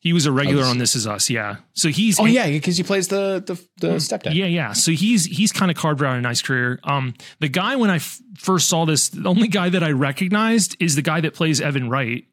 he 0.00 0.12
was 0.12 0.26
a 0.26 0.32
regular 0.32 0.62
this- 0.62 0.70
on 0.70 0.78
this 0.78 0.94
is 0.94 1.06
us 1.06 1.28
yeah 1.30 1.56
so 1.72 1.88
he's 1.88 2.18
Oh 2.20 2.24
yeah, 2.24 2.46
because 2.48 2.76
he 2.76 2.82
plays 2.82 3.08
the 3.08 3.42
the, 3.44 3.54
the 3.80 3.94
stepdad. 3.96 4.34
yeah, 4.34 4.46
yeah. 4.46 4.72
So 4.72 4.92
he's 4.92 5.24
he's 5.26 5.52
kind 5.52 5.70
of 5.70 5.76
carved 5.76 6.02
out 6.02 6.16
a 6.16 6.20
nice 6.20 6.42
career. 6.42 6.78
Um, 6.84 7.14
the 7.40 7.48
guy 7.48 7.76
when 7.76 7.90
I 7.90 7.96
f- 7.96 8.20
first 8.36 8.68
saw 8.68 8.84
this, 8.84 9.08
the 9.08 9.28
only 9.28 9.46
guy 9.48 9.68
that 9.70 9.82
I 9.82 9.90
recognized 9.92 10.76
is 10.80 10.94
the 10.96 11.02
guy 11.02 11.20
that 11.20 11.34
plays 11.34 11.60
Evan 11.60 11.88
Wright, 11.90 12.24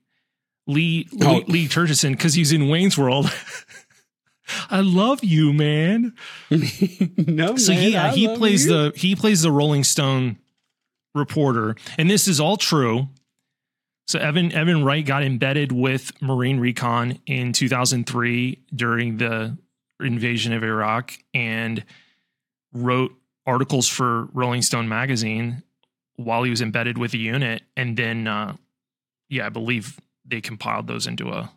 Lee 0.67 1.07
Lee, 1.11 1.25
Oh. 1.27 1.43
Lee 1.47 1.67
Tergesen, 1.67 2.11
because 2.11 2.33
he's 2.33 2.51
in 2.51 2.69
Wayne's 2.69 2.97
World. 2.97 3.31
I 4.69 4.81
love 4.81 5.23
you, 5.23 5.53
man. 5.53 6.13
no, 7.17 7.55
So 7.57 7.73
man, 7.73 7.81
he 7.81 7.97
I 7.97 8.11
he 8.11 8.27
plays 8.35 8.65
you. 8.65 8.71
the 8.71 8.93
he 8.95 9.15
plays 9.15 9.41
the 9.41 9.51
Rolling 9.51 9.83
Stone 9.83 10.37
reporter, 11.15 11.75
and 11.97 12.09
this 12.09 12.27
is 12.27 12.39
all 12.39 12.57
true. 12.57 13.09
So 14.07 14.19
Evan 14.19 14.51
Evan 14.51 14.83
Wright 14.83 15.05
got 15.05 15.23
embedded 15.23 15.71
with 15.71 16.11
Marine 16.21 16.59
Recon 16.59 17.19
in 17.25 17.53
2003 17.53 18.59
during 18.75 19.17
the 19.17 19.57
invasion 19.99 20.53
of 20.53 20.63
Iraq 20.63 21.13
and 21.33 21.83
wrote 22.73 23.13
articles 23.47 23.87
for 23.87 24.25
Rolling 24.25 24.61
Stone 24.61 24.87
magazine 24.89 25.63
while 26.17 26.43
he 26.43 26.49
was 26.49 26.61
embedded 26.61 26.97
with 26.97 27.11
the 27.11 27.17
unit, 27.17 27.63
and 27.75 27.97
then 27.97 28.27
uh, 28.27 28.55
yeah, 29.29 29.47
I 29.47 29.49
believe 29.49 29.99
they 30.25 30.41
compiled 30.41 30.87
those 30.87 31.07
into 31.07 31.29
a 31.29 31.51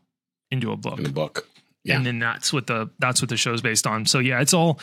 into 0.51 0.73
a 0.73 0.77
book. 0.77 0.99
In 0.99 1.05
the 1.05 1.11
book. 1.11 1.47
Yeah. 1.85 1.97
and 1.97 2.05
then 2.05 2.19
that's 2.19 2.53
what 2.53 2.67
the 2.67 2.91
that's 2.99 3.23
what 3.23 3.29
the 3.29 3.37
show's 3.37 3.63
based 3.63 3.87
on. 3.87 4.05
So 4.05 4.19
yeah 4.19 4.41
it's 4.41 4.53
all 4.53 4.79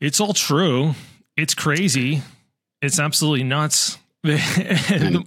it's 0.00 0.20
all 0.20 0.34
true. 0.34 0.94
It's 1.36 1.54
crazy. 1.54 2.22
It's 2.82 2.98
absolutely 2.98 3.44
nuts. 3.44 3.98
And 4.24 5.26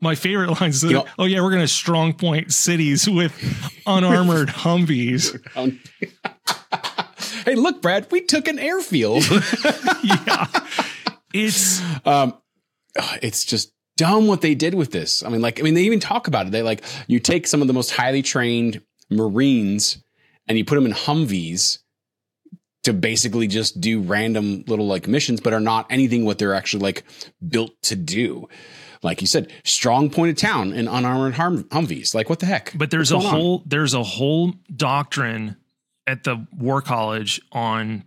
my 0.00 0.14
favorite 0.14 0.60
lines 0.60 0.82
is, 0.82 0.90
know- 0.90 1.06
oh 1.18 1.24
yeah 1.24 1.40
we're 1.40 1.50
gonna 1.50 1.68
strong 1.68 2.12
point 2.12 2.52
cities 2.52 3.08
with 3.08 3.32
unarmored 3.86 4.48
humvees 4.62 5.38
Um, 5.56 5.80
hey, 7.44 7.54
look, 7.54 7.80
Brad, 7.82 8.06
we 8.10 8.20
took 8.22 8.48
an 8.48 8.58
airfield. 8.58 9.24
yeah 10.02 10.46
it's 11.32 11.82
um, 12.06 12.34
it's 13.22 13.44
just 13.44 13.72
dumb 13.96 14.26
what 14.26 14.40
they 14.40 14.54
did 14.54 14.74
with 14.74 14.90
this. 14.92 15.22
I 15.22 15.28
mean, 15.28 15.40
like, 15.40 15.58
I 15.60 15.62
mean, 15.62 15.74
they 15.74 15.82
even 15.82 16.00
talk 16.00 16.28
about 16.28 16.46
it. 16.46 16.52
They 16.52 16.62
like 16.62 16.84
you 17.06 17.20
take 17.20 17.46
some 17.46 17.60
of 17.60 17.66
the 17.68 17.74
most 17.74 17.90
highly 17.90 18.22
trained 18.22 18.82
Marines 19.10 20.02
and 20.48 20.56
you 20.58 20.64
put 20.64 20.76
them 20.76 20.86
in 20.86 20.92
Humvees 20.92 21.78
to 22.84 22.92
basically 22.92 23.48
just 23.48 23.80
do 23.80 24.00
random 24.00 24.64
little 24.66 24.86
like 24.86 25.08
missions, 25.08 25.40
but 25.40 25.52
are 25.52 25.60
not 25.60 25.86
anything 25.90 26.24
what 26.24 26.38
they're 26.38 26.54
actually 26.54 26.82
like 26.82 27.04
built 27.46 27.72
to 27.82 27.96
do. 27.96 28.48
Like 29.06 29.20
you 29.22 29.26
said, 29.26 29.52
strong 29.64 30.10
point 30.10 30.30
of 30.32 30.36
town 30.36 30.72
and 30.72 30.88
unarmored 30.88 31.34
harm- 31.34 31.64
Humvees. 31.64 32.14
Like, 32.14 32.28
what 32.28 32.40
the 32.40 32.46
heck? 32.46 32.72
but 32.76 32.90
there's 32.90 33.12
What's 33.12 33.24
a 33.24 33.28
going 33.28 33.34
on? 33.34 33.40
whole 33.40 33.62
there's 33.64 33.94
a 33.94 34.02
whole 34.02 34.52
doctrine 34.74 35.56
at 36.06 36.24
the 36.24 36.46
war 36.52 36.82
college 36.82 37.40
on 37.52 38.04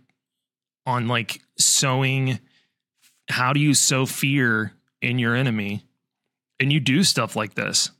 on 0.86 1.08
like 1.08 1.40
sowing 1.58 2.38
how 3.28 3.52
do 3.52 3.60
you 3.60 3.74
sow 3.74 4.04
fear 4.06 4.72
in 5.02 5.18
your 5.18 5.34
enemy 5.34 5.84
and 6.58 6.72
you 6.72 6.80
do 6.80 7.02
stuff 7.02 7.34
like 7.36 7.54
this 7.54 7.90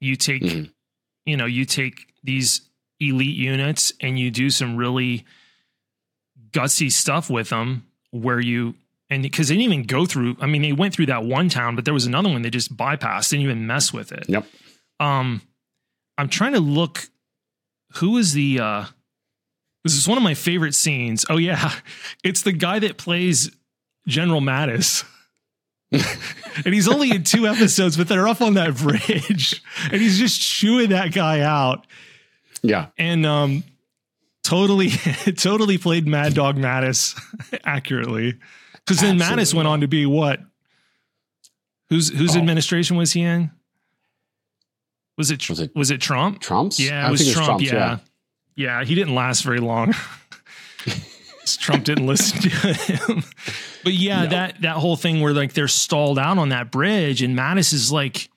you 0.00 0.14
take 0.16 0.42
Mhm. 0.42 0.70
you 1.26 1.36
know 1.36 1.46
you 1.46 1.64
take 1.64 2.12
these 2.22 2.62
elite 3.00 3.36
units 3.36 3.92
and 4.00 4.18
you 4.18 4.30
do 4.30 4.50
some 4.50 4.76
really 4.76 5.24
gutsy 6.50 6.90
stuff 6.90 7.28
with 7.30 7.48
them 7.50 7.86
where 8.10 8.40
you 8.40 8.74
and 9.10 9.22
because 9.22 9.48
they 9.48 9.54
didn't 9.54 9.72
even 9.72 9.86
go 9.86 10.06
through 10.06 10.36
i 10.40 10.46
mean 10.46 10.62
they 10.62 10.72
went 10.72 10.94
through 10.94 11.06
that 11.06 11.24
one 11.24 11.48
town 11.48 11.74
but 11.76 11.84
there 11.84 11.94
was 11.94 12.06
another 12.06 12.28
one 12.28 12.42
they 12.42 12.50
just 12.50 12.76
bypassed 12.76 13.30
didn't 13.30 13.44
even 13.44 13.66
mess 13.66 13.92
with 13.92 14.12
it. 14.12 14.24
Yep. 14.28 14.46
um 15.00 15.42
i'm 16.18 16.28
trying 16.28 16.52
to 16.52 16.60
look 16.60 17.08
who 17.96 18.16
is 18.16 18.32
the 18.32 18.58
uh 18.60 18.84
this 19.84 19.94
is 19.96 20.08
one 20.08 20.16
of 20.16 20.24
my 20.24 20.32
favorite 20.32 20.74
scenes. 20.74 21.26
Oh 21.28 21.36
yeah. 21.36 21.70
It's 22.24 22.40
the 22.40 22.52
guy 22.52 22.78
that 22.78 22.96
plays 22.96 23.50
general 24.08 24.40
mattis. 24.40 25.04
And 26.64 26.72
he's 26.72 26.88
only 26.88 27.10
in 27.10 27.24
two 27.24 27.46
episodes 27.54 27.96
but 27.96 28.08
they're 28.08 28.26
up 28.28 28.40
on 28.40 28.54
that 28.54 28.76
bridge. 28.76 29.62
And 29.90 30.00
he's 30.00 30.18
just 30.18 30.40
chewing 30.40 30.90
that 30.90 31.12
guy 31.12 31.40
out. 31.40 31.86
Yeah. 32.62 32.86
and 32.96 33.26
um 33.26 33.64
totally 34.42 34.90
totally 35.36 35.78
played 35.78 36.06
mad 36.06 36.34
dog 36.34 36.56
mattis 36.56 37.18
accurately 37.64 38.34
because 38.86 39.00
then 39.00 39.18
mattis 39.18 39.54
went 39.54 39.68
on 39.68 39.80
to 39.80 39.88
be 39.88 40.06
what 40.06 40.40
whose 41.88 42.08
whose 42.10 42.36
Oh. 42.36 42.38
administration 42.38 42.96
was 42.96 43.12
he 43.12 43.22
in 43.22 43.50
was 45.16 45.30
it 45.30 45.48
Was 45.48 45.60
it 45.60 45.74
was 45.74 45.90
it 45.90 46.00
trump 46.00 46.40
Trump's? 46.40 46.78
yeah 46.80 47.06
it 47.06 47.10
was 47.10 47.32
trump 47.32 47.46
Trump's, 47.46 47.64
yeah. 47.70 47.98
yeah 48.56 48.84
he 48.84 48.94
didn't 48.94 49.14
last 49.14 49.42
very 49.44 49.60
long 49.60 49.94
trump 51.58 51.84
didn't 51.84 52.06
listen 52.06 52.40
to 52.40 52.48
him 52.48 53.22
but 53.84 53.92
yeah 53.92 54.24
No. 54.24 54.30
that 54.30 54.60
that 54.62 54.76
whole 54.76 54.96
thing 54.96 55.20
where 55.20 55.32
like 55.32 55.52
they're 55.52 55.68
stalled 55.68 56.18
out 56.18 56.38
on 56.38 56.48
that 56.50 56.70
bridge 56.72 57.22
and 57.22 57.36
mattis 57.38 57.72
is 57.72 57.92
like 57.92 58.28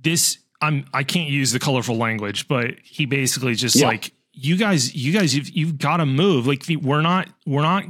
this 0.00 0.38
i'm 0.60 0.84
i 0.92 1.02
can't 1.02 1.28
use 1.30 1.50
the 1.52 1.58
colorful 1.58 1.96
language 1.96 2.46
but 2.46 2.74
he 2.84 3.06
basically 3.06 3.54
just 3.54 3.74
Yeah. 3.76 3.86
like 3.88 4.12
you 4.32 4.56
guys 4.56 4.94
you 4.94 5.12
guys 5.12 5.34
you've, 5.34 5.48
you've 5.50 5.78
got 5.78 5.96
to 5.96 6.06
move 6.06 6.46
like 6.46 6.64
we're 6.82 7.00
not 7.02 7.28
we're 7.46 7.62
not 7.62 7.84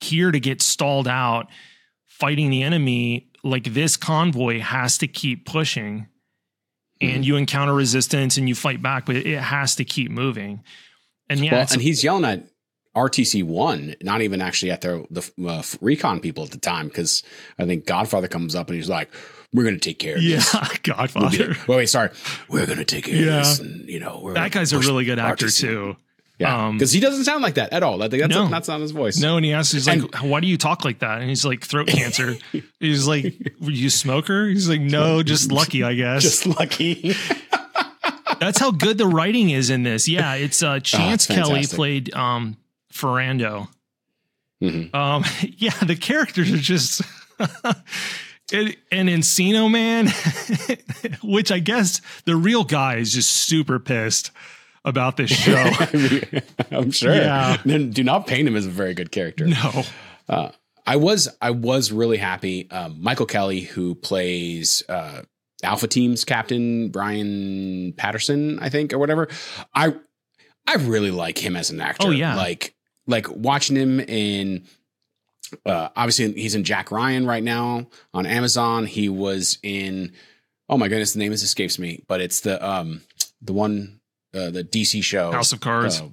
here 0.00 0.30
to 0.30 0.40
get 0.40 0.60
stalled 0.62 1.08
out 1.08 1.48
fighting 2.06 2.50
the 2.50 2.62
enemy 2.62 3.28
like 3.44 3.64
this 3.74 3.96
convoy 3.96 4.60
has 4.60 4.98
to 4.98 5.06
keep 5.08 5.46
pushing 5.46 6.06
Mm-hmm. 7.02 7.14
and 7.14 7.26
you 7.26 7.36
encounter 7.36 7.74
resistance 7.74 8.38
and 8.38 8.48
you 8.48 8.54
fight 8.54 8.80
back 8.80 9.04
but 9.04 9.16
it 9.16 9.38
has 9.38 9.74
to 9.76 9.84
keep 9.84 10.10
moving 10.10 10.62
and 11.28 11.40
yeah 11.40 11.52
well, 11.52 11.66
and 11.70 11.82
he's 11.82 12.02
yelling 12.02 12.24
at 12.24 12.46
RTC 12.96 13.44
one, 13.44 13.94
not 14.02 14.22
even 14.22 14.40
actually 14.40 14.70
at 14.70 14.80
their 14.80 15.02
the 15.10 15.30
uh, 15.46 15.62
recon 15.82 16.20
people 16.20 16.44
at 16.44 16.52
the 16.52 16.56
time, 16.58 16.88
because 16.88 17.22
I 17.58 17.66
think 17.66 17.84
Godfather 17.84 18.26
comes 18.28 18.54
up 18.54 18.68
and 18.68 18.76
he's 18.76 18.88
like, 18.88 19.10
"We're 19.52 19.64
going 19.64 19.74
to 19.78 19.78
take 19.78 19.98
care 19.98 20.16
of 20.16 20.22
yeah 20.22 20.36
this." 20.36 20.54
We'll 20.54 20.62
be- 20.70 20.78
godfather 20.78 21.48
wait, 21.68 21.76
wait, 21.76 21.86
sorry. 21.90 22.08
We're 22.48 22.64
going 22.64 22.78
to 22.78 22.86
take 22.86 23.04
care 23.04 23.14
Yeah. 23.16 23.40
of 23.40 23.44
this, 23.44 23.58
and 23.58 23.86
you 23.86 24.00
know, 24.00 24.32
that 24.32 24.50
guy's 24.52 24.72
a 24.72 24.78
really 24.78 25.04
good 25.04 25.18
actor 25.18 25.44
RTC. 25.48 25.60
too 25.60 25.96
Yeah, 26.38 26.66
Um, 26.66 26.76
because 26.76 26.92
he 26.92 27.00
doesn't 27.00 27.24
sound 27.24 27.42
like 27.42 27.54
that 27.54 27.72
at 27.72 27.82
all. 27.82 27.96
That, 27.98 28.10
that's 28.10 28.28
No. 28.28 28.46
that's 28.48 28.68
not 28.68 28.80
his 28.80 28.90
voice. 28.90 29.18
No, 29.18 29.36
and 29.36 29.44
he 29.46 29.54
asks, 29.54 29.72
he's 29.72 29.86
like, 29.86 30.02
And- 30.20 30.30
"Why 30.30 30.40
do 30.40 30.46
you 30.46 30.58
talk 30.58 30.84
like 30.84 30.98
that?" 30.98 31.20
And 31.20 31.28
he's 31.30 31.44
like, 31.46 31.64
"Throat 31.64 31.86
cancer." 31.88 32.36
he's 32.80 33.06
like, 33.08 33.54
"Were 33.60 33.70
you 33.70 33.86
a 33.86 33.90
smoker?" 33.90 34.46
He's 34.46 34.68
like, 34.68 34.82
"No, 34.82 35.22
just 35.22 35.50
lucky, 35.50 35.82
I 35.82 35.94
guess." 35.94 36.22
just 36.22 36.46
lucky. 36.46 37.14
That's 38.38 38.58
how 38.58 38.70
good 38.70 38.98
the 38.98 39.06
writing 39.06 39.48
is 39.48 39.70
in 39.70 39.82
this. 39.82 40.08
Yeah, 40.08 40.34
it's 40.34 40.62
uh, 40.62 40.78
Chance 40.80 41.26
Kelly 41.26 41.40
fantastic. 41.54 41.76
played 41.76 42.14
um, 42.14 42.58
Ferrando. 42.90 43.68
Mhm. 44.62 44.94
Um, 44.94 45.24
yeah, 45.56 45.70
the 45.80 45.96
characters 45.96 46.52
are 46.52 46.58
just. 46.58 47.00
and, 48.52 48.76
and 48.92 49.08
Encino 49.08 49.70
Man, 49.70 50.08
which 51.22 51.50
I 51.50 51.60
guess 51.60 52.00
the 52.26 52.36
real 52.36 52.64
guy 52.64 52.96
is 52.96 53.12
just 53.14 53.30
super 53.30 53.78
pissed 53.78 54.30
about 54.86 55.16
this 55.18 55.30
show. 55.30 55.54
I'm 56.70 56.90
sure. 56.90 57.14
Yeah. 57.14 57.58
Then 57.64 57.90
Do 57.90 58.02
not 58.02 58.26
paint 58.26 58.48
him 58.48 58.56
as 58.56 58.64
a 58.64 58.70
very 58.70 58.94
good 58.94 59.10
character. 59.12 59.46
no, 59.46 59.82
Uh, 60.28 60.50
I 60.86 60.96
was 60.96 61.28
I 61.42 61.50
was 61.50 61.90
really 61.92 62.16
happy. 62.16 62.70
Um, 62.70 63.02
Michael 63.02 63.26
Kelly, 63.26 63.60
who 63.60 63.94
plays 63.96 64.82
uh, 64.88 65.22
Alpha 65.64 65.88
Team's 65.88 66.24
captain, 66.24 66.88
Bryan 66.90 67.92
Patterson, 67.96 68.58
I 68.60 68.68
think, 68.68 68.92
or 68.92 68.98
whatever. 68.98 69.28
I 69.74 69.94
I 70.66 70.74
really 70.76 71.10
like 71.10 71.38
him 71.38 71.56
as 71.56 71.70
an 71.70 71.80
actor. 71.80 72.06
Oh, 72.08 72.10
yeah. 72.10 72.36
like 72.36 72.74
like 73.08 73.28
watching 73.30 73.76
him 73.76 73.98
in. 74.00 74.64
Uh, 75.64 75.88
obviously, 75.96 76.32
he's 76.32 76.54
in 76.56 76.64
Jack 76.64 76.90
Ryan 76.90 77.26
right 77.26 77.42
now 77.42 77.86
on 78.14 78.24
Amazon. 78.26 78.86
He 78.86 79.08
was 79.08 79.58
in. 79.62 80.12
Oh 80.68 80.76
my 80.78 80.88
goodness, 80.88 81.12
the 81.12 81.18
name 81.20 81.32
is 81.32 81.42
escapes 81.42 81.78
me, 81.78 82.04
but 82.08 82.20
it's 82.20 82.40
the 82.40 82.64
um 82.64 83.00
the 83.42 83.52
one 83.52 84.00
uh, 84.34 84.50
the 84.50 84.64
DC 84.64 85.02
show 85.02 85.30
House 85.32 85.52
of 85.52 85.60
Cards. 85.60 86.00
uh, 86.00 86.08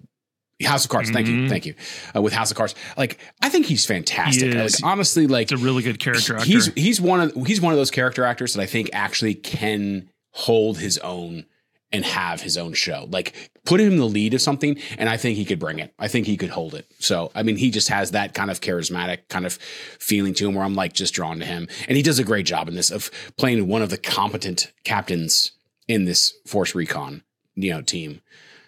House 0.68 0.86
of 0.86 0.90
Cards. 0.92 1.10
Thank 1.10 1.28
you, 1.28 1.34
Mhm. 1.36 1.50
thank 1.50 1.66
you. 1.66 1.76
Uh, 2.16 2.22
with 2.22 2.32
House 2.34 2.52
of 2.52 2.58
Cards, 2.58 2.76
like 2.98 3.18
I 3.42 3.50
think 3.50 3.66
he's 3.66 3.86
fantastic. 3.86 4.54
He. 4.54 4.60
Like 4.60 4.72
honestly, 4.84 5.28
like 5.28 5.52
it's 5.52 5.62
a 5.62 5.64
really 5.64 5.84
good 5.84 6.00
character 6.00 6.36
actor. 6.38 6.46
he's 6.46 6.68
he's 6.76 7.02
one 7.02 7.20
of 7.22 7.48
he's 7.48 7.60
one 7.62 7.74
of 7.74 7.78
those 7.78 7.92
character 7.92 8.24
actors 8.24 8.54
that 8.54 8.62
I 8.62 8.66
think 8.66 8.90
actually 8.94 9.34
can 9.36 10.10
hold 10.32 10.78
his 10.80 10.98
own 11.00 11.46
and 11.92 12.04
have 12.06 12.42
his 12.42 12.58
own 12.58 12.74
show. 12.74 13.08
Like 13.12 13.52
put 13.66 13.80
him 13.80 13.92
in 13.94 13.98
the 13.98 14.06
lead 14.06 14.34
of 14.34 14.42
something, 14.42 14.78
and 14.98 15.10
I 15.10 15.18
think 15.18 15.38
he 15.38 15.46
could 15.46 15.60
bring 15.60 15.78
it. 15.80 15.94
I 16.00 16.08
think 16.08 16.26
he 16.28 16.38
could 16.38 16.50
hold 16.50 16.74
it. 16.76 16.88
So 17.00 17.32
I 17.36 17.44
mean, 17.44 17.58
he 17.58 17.70
just 17.70 17.90
has 17.90 18.12
that 18.12 18.34
kind 18.34 18.50
of 18.50 18.62
charismatic 18.62 19.28
kind 19.30 19.46
of 19.46 19.54
feeling 20.00 20.34
to 20.36 20.48
him, 20.48 20.56
where 20.56 20.64
I'm 20.64 20.74
like 20.76 20.94
just 20.94 21.14
drawn 21.14 21.40
to 21.40 21.46
him, 21.46 21.68
and 21.88 21.98
he 21.98 22.02
does 22.04 22.20
a 22.20 22.24
great 22.24 22.46
job 22.46 22.68
in 22.70 22.76
this 22.76 22.90
of 22.90 23.12
playing 23.38 23.68
one 23.68 23.82
of 23.82 23.90
the 23.90 23.98
competent 23.98 24.72
captains 24.86 25.52
in 25.88 26.06
this 26.06 26.34
Force 26.48 26.74
Recon, 26.74 27.22
you 27.56 27.72
know, 27.72 27.82
team. 27.82 28.22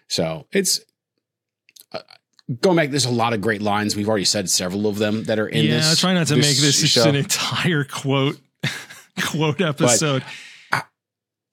So 0.07 0.47
it's. 0.51 0.79
Uh, 1.91 1.99
Going 2.61 2.77
back, 2.77 2.91
there's 2.91 3.05
a 3.05 3.11
lot 3.11 3.33
of 3.33 3.41
great 3.41 3.63
lines. 3.63 3.95
We've 3.95 4.07
already 4.07 4.23
said 4.23 4.51
several 4.51 4.85
of 4.85 4.99
them 4.99 5.23
that 5.23 5.39
are 5.39 5.47
in 5.47 5.65
this. 5.65 5.83
yeah, 5.83 5.89
this. 5.89 5.99
try 5.99 6.13
not 6.13 6.27
to 6.27 6.35
make 6.35 6.55
this 6.57 6.79
just 6.79 7.07
an 7.07 7.15
entire 7.15 7.83
quote 7.83 8.37
quote 9.31 9.61
episode. 9.61 10.23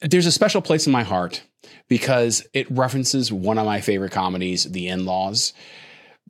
there's 0.03 0.27
a 0.27 0.33
special 0.33 0.61
place 0.61 0.87
in 0.87 0.93
my 0.93 1.03
heart 1.03 1.43
because 1.89 2.47
it 2.53 2.71
references 2.71 3.33
one 3.33 3.57
of 3.57 3.65
my 3.65 3.81
favorite 3.81 4.13
comedies, 4.13 4.65
The 4.71 4.89
In 4.89 5.07
Laws, 5.07 5.55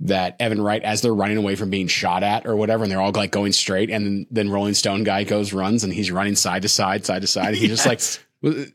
that 0.00 0.36
Evan 0.40 0.60
Wright, 0.60 0.82
as 0.82 1.02
they're 1.02 1.14
running 1.14 1.36
away 1.38 1.56
from 1.56 1.70
being 1.70 1.86
shot 1.88 2.22
at 2.22 2.46
or 2.46 2.56
whatever, 2.56 2.84
and 2.84 2.92
they're 2.92 3.00
all 3.00 3.12
like 3.12 3.30
going 3.30 3.52
straight, 3.52 3.90
and 3.90 4.06
then, 4.06 4.26
then 4.30 4.50
Rolling 4.50 4.74
Stone 4.74 5.04
guy 5.04 5.24
goes, 5.24 5.52
runs, 5.52 5.84
and 5.84 5.92
he's 5.92 6.10
running 6.10 6.36
side 6.36 6.62
to 6.62 6.68
side, 6.68 7.04
side 7.04 7.22
to 7.22 7.28
side. 7.28 7.48
And 7.48 7.56
he's 7.56 7.70
just 7.70 7.86
like, 7.86 8.00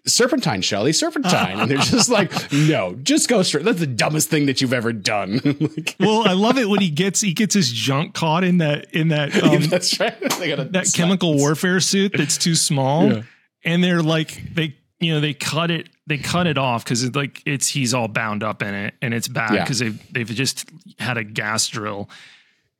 Serpentine, 0.05 0.61
Shelly, 0.61 0.93
serpentine. 0.93 1.59
And 1.59 1.69
they're 1.71 1.77
just 1.79 2.09
like, 2.09 2.31
no, 2.53 2.95
just 3.03 3.27
go 3.27 3.43
straight. 3.43 3.65
That's 3.65 3.79
the 3.79 3.87
dumbest 3.87 4.29
thing 4.29 4.45
that 4.45 4.61
you've 4.61 4.73
ever 4.73 4.93
done. 4.93 5.41
Like, 5.59 5.95
well, 5.99 6.27
I 6.27 6.33
love 6.33 6.57
it 6.57 6.69
when 6.69 6.79
he 6.81 6.89
gets 6.89 7.19
he 7.21 7.33
gets 7.33 7.53
his 7.53 7.71
junk 7.71 8.13
caught 8.13 8.43
in 8.43 8.59
that 8.59 8.93
in 8.93 9.09
that 9.09 9.35
um, 9.43 9.63
that's 9.63 9.99
right. 9.99 10.17
That 10.19 10.91
chemical 10.95 11.35
warfare 11.35 11.79
suit 11.79 12.13
that's 12.15 12.37
too 12.37 12.55
small, 12.55 13.11
Yeah. 13.11 13.21
and 13.63 13.83
they're 13.83 14.01
like 14.03 14.53
they 14.53 14.75
you 14.99 15.13
know 15.13 15.19
they 15.19 15.33
cut 15.33 15.71
it 15.71 15.89
they 16.05 16.17
cut 16.17 16.47
it 16.47 16.57
off 16.57 16.83
because 16.83 17.03
it 17.03 17.15
like 17.15 17.41
it's 17.45 17.67
he's 17.67 17.93
all 17.93 18.07
bound 18.07 18.43
up 18.43 18.61
in 18.61 18.73
it 18.73 18.93
and 19.01 19.13
it's 19.13 19.27
bad 19.27 19.53
Yeah. 19.53 19.63
because 19.63 19.79
they 19.79 19.89
they've 20.11 20.27
just 20.27 20.69
had 20.99 21.17
a 21.17 21.23
gas 21.23 21.67
drill, 21.67 22.09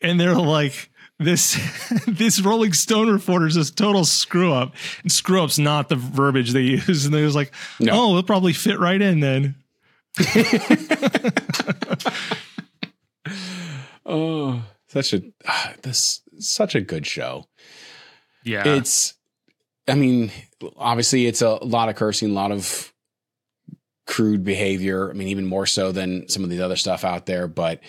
and 0.01 0.19
they're 0.19 0.35
like 0.35 0.89
this 1.19 1.57
this 2.07 2.41
Rolling 2.41 2.73
Stone 2.73 3.09
reporter 3.09 3.47
is 3.47 3.55
this 3.55 3.71
total 3.71 4.05
screw 4.05 4.53
up. 4.53 4.73
And 5.03 5.11
screw 5.11 5.43
up's 5.43 5.59
not 5.59 5.89
the 5.89 5.95
verbiage 5.95 6.51
they 6.51 6.61
use. 6.61 7.05
And 7.05 7.13
they 7.13 7.23
was 7.23 7.35
like, 7.35 7.53
No. 7.79 7.93
oh, 7.93 8.09
it'll 8.11 8.23
probably 8.23 8.53
fit 8.53 8.79
right 8.79 9.01
in 9.01 9.19
then. 9.19 9.55
Oh, 14.07 14.63
such 14.87 15.13
a 15.13 15.21
ah, 15.45 15.73
this 15.83 16.21
such 16.39 16.75
a 16.75 16.81
good 16.81 17.05
show. 17.05 17.45
Yeah. 18.43 18.63
It's, 18.65 19.13
I 19.87 19.95
mean, 19.95 20.31
obviously 20.77 21.25
it's 21.25 21.41
a 21.41 21.55
lot 21.55 21.89
of 21.89 21.95
cursing, 21.95 22.29
a 22.31 22.33
lot 22.33 22.51
of 22.51 22.93
crude 24.05 24.45
behavior. 24.45 25.09
I 25.09 25.13
mean, 25.13 25.27
even 25.27 25.45
more 25.45 25.65
so 25.65 25.91
than 25.91 26.29
some 26.29 26.43
of 26.45 26.49
the 26.49 26.61
other 26.61 26.77
stuff 26.77 27.03
out 27.03 27.25
there, 27.25 27.47
but 27.47 27.81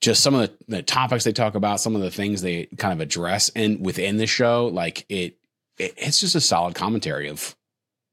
just 0.00 0.22
some 0.22 0.34
of 0.34 0.48
the, 0.48 0.76
the 0.76 0.82
topics 0.82 1.24
they 1.24 1.32
talk 1.32 1.54
about, 1.54 1.80
some 1.80 1.96
of 1.96 2.02
the 2.02 2.10
things 2.10 2.42
they 2.42 2.66
kind 2.76 2.92
of 2.92 3.00
address, 3.00 3.50
and 3.54 3.84
within 3.84 4.16
the 4.16 4.26
show, 4.26 4.66
like 4.66 5.04
it, 5.08 5.36
it 5.78 5.94
it's 5.96 6.20
just 6.20 6.34
a 6.34 6.40
solid 6.40 6.74
commentary 6.74 7.28
of 7.28 7.56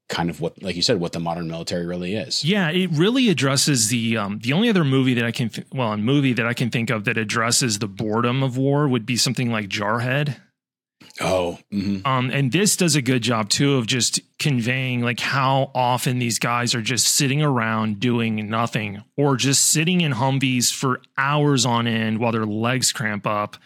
kind 0.08 0.30
of 0.30 0.40
what, 0.40 0.62
like 0.62 0.76
you 0.76 0.82
said, 0.82 1.00
what 1.00 1.12
the 1.12 1.20
modern 1.20 1.48
military 1.48 1.86
really 1.86 2.14
is. 2.14 2.44
Yeah, 2.44 2.70
it 2.70 2.90
really 2.92 3.28
addresses 3.28 3.88
the 3.88 4.16
um, 4.16 4.38
the 4.42 4.52
only 4.52 4.68
other 4.68 4.84
movie 4.84 5.14
that 5.14 5.24
I 5.24 5.32
can 5.32 5.48
th- 5.48 5.66
well, 5.72 5.92
a 5.92 5.96
movie 5.96 6.32
that 6.32 6.46
I 6.46 6.54
can 6.54 6.70
think 6.70 6.90
of 6.90 7.04
that 7.04 7.18
addresses 7.18 7.78
the 7.78 7.88
boredom 7.88 8.42
of 8.42 8.56
war 8.56 8.88
would 8.88 9.06
be 9.06 9.16
something 9.16 9.50
like 9.50 9.68
Jarhead. 9.68 10.36
Oh, 11.20 11.58
mhm. 11.72 12.06
Um, 12.06 12.30
and 12.30 12.52
this 12.52 12.76
does 12.76 12.94
a 12.94 13.02
good 13.02 13.22
job 13.22 13.48
too 13.48 13.76
of 13.76 13.86
just 13.86 14.20
conveying 14.38 15.00
like 15.00 15.20
how 15.20 15.70
often 15.74 16.18
these 16.18 16.38
guys 16.38 16.74
are 16.74 16.82
just 16.82 17.08
sitting 17.08 17.42
around 17.42 18.00
doing 18.00 18.48
nothing 18.50 19.02
or 19.16 19.36
just 19.36 19.68
sitting 19.68 20.02
in 20.02 20.12
Humvees 20.12 20.72
for 20.72 21.00
hours 21.16 21.64
on 21.64 21.86
end 21.86 22.18
while 22.18 22.32
their 22.32 22.44
legs 22.44 22.92
cramp 22.92 23.26
up 23.26 23.56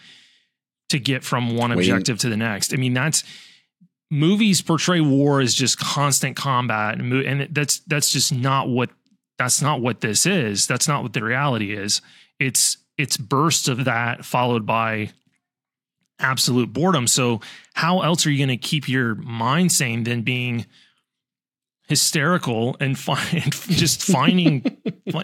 to 0.89 0.99
get 0.99 1.23
from 1.23 1.55
one 1.57 1.71
Waiting. 1.75 1.91
objective 1.91 2.19
to 2.19 2.29
the 2.29 2.37
next. 2.37 2.73
I 2.73 2.77
mean, 2.77 2.93
that's 2.93 3.23
movies 4.09 4.61
portray 4.61 5.01
war 5.01 5.41
as 5.41 5.53
just 5.53 5.77
constant 5.79 6.35
combat 6.35 6.99
and, 6.99 7.13
and 7.13 7.55
that's 7.55 7.79
that's 7.87 8.11
just 8.11 8.33
not 8.33 8.67
what 8.67 8.89
that's 9.37 9.61
not 9.61 9.81
what 9.81 10.01
this 10.01 10.25
is. 10.25 10.67
That's 10.67 10.87
not 10.87 11.01
what 11.01 11.13
the 11.13 11.23
reality 11.23 11.73
is. 11.75 12.01
It's 12.39 12.77
it's 12.97 13.17
bursts 13.17 13.67
of 13.67 13.85
that 13.85 14.23
followed 14.23 14.65
by 14.65 15.11
absolute 16.21 16.71
boredom. 16.73 17.07
So 17.07 17.41
how 17.73 18.01
else 18.01 18.25
are 18.25 18.31
you 18.31 18.37
going 18.37 18.49
to 18.49 18.57
keep 18.57 18.87
your 18.87 19.15
mind 19.15 19.71
sane 19.71 20.03
than 20.03 20.21
being 20.21 20.65
hysterical 21.87 22.77
and 22.79 22.97
find 22.97 23.51
just 23.69 24.01
finding 24.03 24.63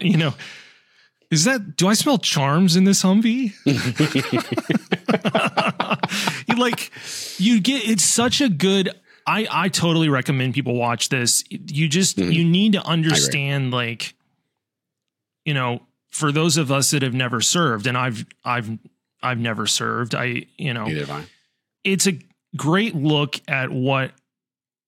you 0.02 0.16
know 0.18 0.34
is 1.30 1.44
that 1.44 1.76
do 1.76 1.88
I 1.88 1.94
smell 1.94 2.18
charms 2.18 2.76
in 2.76 2.84
this 2.84 3.02
Humvee? 3.02 3.52
you 6.48 6.56
like 6.56 6.90
you 7.38 7.60
get 7.60 7.88
it's 7.88 8.04
such 8.04 8.40
a 8.40 8.48
good 8.48 8.90
I 9.26 9.46
I 9.50 9.68
totally 9.68 10.08
recommend 10.08 10.54
people 10.54 10.74
watch 10.74 11.10
this. 11.10 11.44
You 11.50 11.88
just 11.88 12.16
Mhm. 12.16 12.32
you 12.32 12.44
need 12.44 12.72
to 12.72 12.84
understand 12.84 13.70
like 13.70 14.14
you 15.44 15.54
know 15.54 15.82
for 16.10 16.32
those 16.32 16.56
of 16.56 16.72
us 16.72 16.90
that 16.90 17.02
have 17.02 17.14
never 17.14 17.40
served 17.40 17.86
and 17.86 17.96
I've 17.96 18.26
I've 18.44 18.70
I've 19.22 19.38
never 19.38 19.66
served. 19.66 20.14
I 20.14 20.46
you 20.56 20.74
know 20.74 20.84
Neither 20.86 21.00
have 21.06 21.10
I. 21.10 21.24
it's 21.84 22.06
a 22.06 22.18
great 22.56 22.94
look 22.94 23.40
at 23.48 23.70
what 23.70 24.12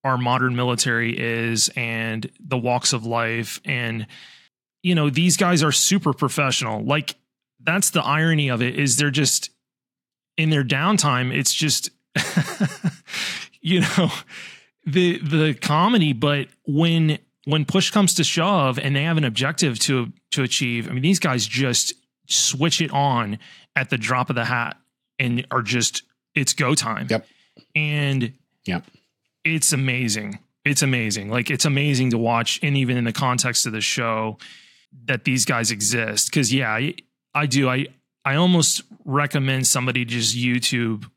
our 0.02 0.16
modern 0.16 0.56
military 0.56 1.14
is 1.18 1.70
and 1.76 2.30
the 2.40 2.56
walks 2.56 2.92
of 2.94 3.04
life 3.04 3.60
and 3.66 4.06
you 4.82 4.94
know 4.94 5.10
these 5.10 5.36
guys 5.36 5.62
are 5.62 5.72
super 5.72 6.14
professional 6.14 6.82
like 6.82 7.16
that's 7.62 7.90
the 7.90 8.02
irony 8.02 8.48
of 8.48 8.62
it 8.62 8.78
is 8.78 8.96
they're 8.96 9.10
just 9.10 9.50
in 10.38 10.48
their 10.48 10.64
downtime 10.64 11.30
it's 11.36 11.52
just 11.52 11.90
you 13.60 13.80
know 13.80 14.10
the 14.86 15.18
the 15.18 15.52
comedy 15.54 16.14
but 16.14 16.48
when 16.66 17.18
when 17.44 17.66
push 17.66 17.90
comes 17.90 18.14
to 18.14 18.24
shove 18.24 18.78
and 18.78 18.96
they 18.96 19.02
have 19.02 19.18
an 19.18 19.24
objective 19.24 19.78
to 19.78 20.10
to 20.30 20.42
achieve 20.42 20.88
i 20.88 20.92
mean 20.92 21.02
these 21.02 21.18
guys 21.20 21.46
just 21.46 21.92
switch 22.26 22.80
it 22.80 22.90
on 22.90 23.38
at 23.76 23.90
the 23.90 23.98
drop 23.98 24.30
of 24.30 24.36
the 24.36 24.44
hat 24.44 24.76
and 25.18 25.46
are 25.50 25.62
just 25.62 26.02
it's 26.34 26.52
go 26.52 26.74
time. 26.74 27.06
Yep. 27.10 27.26
and 27.74 28.32
Yep. 28.66 28.84
it's 29.44 29.72
amazing. 29.72 30.38
It's 30.64 30.82
amazing. 30.82 31.30
Like 31.30 31.50
it's 31.50 31.64
amazing 31.64 32.10
to 32.10 32.18
watch 32.18 32.60
and 32.62 32.76
even 32.76 32.96
in 32.96 33.04
the 33.04 33.12
context 33.12 33.66
of 33.66 33.72
the 33.72 33.80
show 33.80 34.38
that 35.06 35.24
these 35.24 35.44
guys 35.44 35.70
exist. 35.70 36.26
Because 36.30 36.52
yeah 36.52 36.70
I, 36.70 36.94
I 37.34 37.46
do. 37.46 37.68
I 37.68 37.86
i 38.24 38.34
almost 38.34 38.82
recommend 39.06 39.66
somebody 39.66 40.04
just 40.04 40.36
youtube 40.36 41.10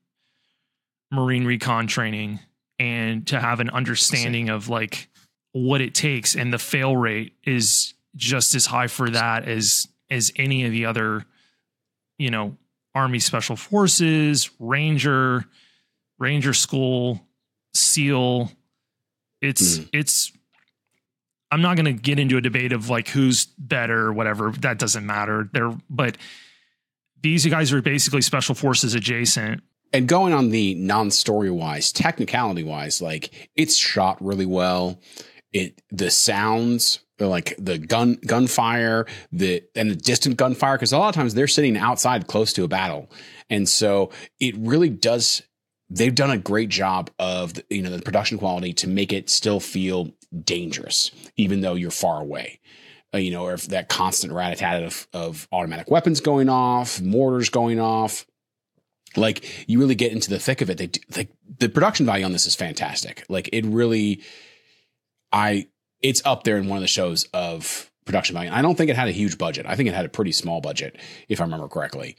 marine 1.12 1.46
recon 1.46 1.86
training 1.86 2.40
and 2.80 3.28
to 3.28 3.40
have 3.40 3.60
an 3.60 3.70
understanding 3.70 4.50
of 4.50 4.70
like 4.70 5.10
what 5.52 5.82
it 5.82 5.94
takes. 5.94 6.36
And 6.36 6.52
the 6.52 6.58
fail 6.58 6.96
rate 6.96 7.34
is 7.46 7.94
just 8.16 8.56
as 8.56 8.66
high 8.66 8.88
for 8.88 9.10
that 9.10 9.48
as 9.48 9.88
as 10.10 10.32
any 10.36 10.66
of 10.66 10.72
the 10.72 10.86
other 10.86 11.26
you 12.18 12.30
know 12.32 12.58
army 12.96 13.20
special 13.20 13.56
forces 13.56 14.50
ranger 14.60 15.46
ranger 16.20 16.54
school 16.54 17.26
seal. 17.74 18.52
It's 19.42 19.80
Mhm. 19.80 19.90
it's 19.94 20.32
i'm 21.52 21.62
not 21.62 21.76
going 21.76 21.86
to 21.86 21.94
get 21.94 22.18
into 22.18 22.38
a 22.38 22.42
debate 22.42 22.72
of 22.72 22.90
like 22.90 23.08
who's 23.10 23.46
better 23.58 24.08
or 24.08 24.14
whatever. 24.14 24.52
That 24.52 24.80
doesn't 24.80 25.06
matter. 25.06 25.50
There 25.54 25.72
but 25.90 26.18
these 27.22 27.46
guys 27.46 27.72
are 27.72 27.82
basically 27.82 28.22
special 28.22 28.54
forces 28.56 28.96
adjacent. 28.96 29.62
And 29.94 30.08
going 30.08 30.34
on 30.34 30.50
the 30.50 30.74
non-story 30.76 31.52
wise 31.52 31.92
technicality 31.92 32.64
wise 32.64 33.02
like 33.02 33.50
it's 33.56 33.76
shot 33.76 34.18
really 34.24 34.46
well. 34.46 35.00
It 35.52 35.82
the 35.92 36.10
sounds 36.10 37.00
like 37.28 37.56
the 37.58 37.78
gun 37.78 38.18
gunfire 38.26 39.06
the 39.32 39.64
and 39.76 39.92
the 39.92 39.96
distant 39.96 40.38
gunfire 40.38 40.76
because 40.76 40.92
a 40.92 40.98
lot 40.98 41.10
of 41.10 41.16
times 41.16 41.34
they're 41.34 41.48
sitting 41.48 41.78
outside 41.78 42.28
close 42.28 42.54
to 42.54 42.64
a 42.64 42.68
battle 42.68 43.10
and 43.50 43.68
so 43.68 44.10
it 44.40 44.56
really 44.58 44.90
does 44.90 45.44
they've 45.90 46.16
done 46.16 46.32
a 46.32 46.38
great 46.38 46.70
job 46.70 47.10
of 47.20 47.54
the, 47.54 47.66
you 47.70 47.82
know 47.82 47.90
the 47.90 48.02
production 48.02 48.38
quality 48.38 48.74
to 48.74 48.88
make 48.88 49.14
it 49.14 49.30
still 49.30 49.60
feel 49.60 50.12
dangerous 50.44 51.12
even 51.38 51.62
though 51.62 51.76
you're 51.76 51.92
far 51.92 52.22
away 52.22 52.60
uh, 53.14 53.18
you 53.18 53.32
know 53.32 53.44
or 53.44 53.54
if 53.54 53.68
that 53.68 53.90
constant 53.90 54.34
rat-a-tat 54.34 54.84
of, 54.84 55.08
of 55.14 55.48
automatic 55.52 55.90
weapons 55.92 56.20
going 56.20 56.50
off 56.50 57.02
mortars 57.02 57.50
going 57.50 57.80
off 57.80 58.26
like 59.16 59.70
you 59.70 59.80
really 59.80 59.96
get 59.96 60.12
into 60.12 60.30
the 60.30 60.40
thick 60.40 60.62
of 60.62 60.70
it. 60.70 60.78
They 60.78 60.90
like 61.16 61.30
the 61.60 61.70
production 61.70 62.06
value 62.06 62.26
on 62.26 62.32
this 62.32 62.46
is 62.46 62.56
fantastic. 62.56 63.26
Like 63.30 63.50
it 63.54 63.66
really, 63.66 64.22
I 65.32 65.68
it's 66.04 66.22
up 66.26 66.44
there 66.44 66.58
in 66.58 66.68
one 66.68 66.78
of 66.78 66.82
the 66.82 66.88
shows 66.88 67.28
of 67.34 67.90
production 68.06 68.34
value. 68.36 68.52
I 68.52 68.62
don't 68.62 68.76
think 68.76 68.90
it 68.90 68.96
had 68.96 69.08
a 69.08 69.12
huge 69.12 69.38
budget. 69.38 69.66
I 69.66 69.76
think 69.76 69.90
it 69.90 69.96
had 69.96 70.06
a 70.06 70.10
pretty 70.10 70.32
small 70.34 70.62
budget, 70.62 70.98
if 71.30 71.40
I 71.42 71.46
remember 71.46 71.68
correctly, 71.68 72.16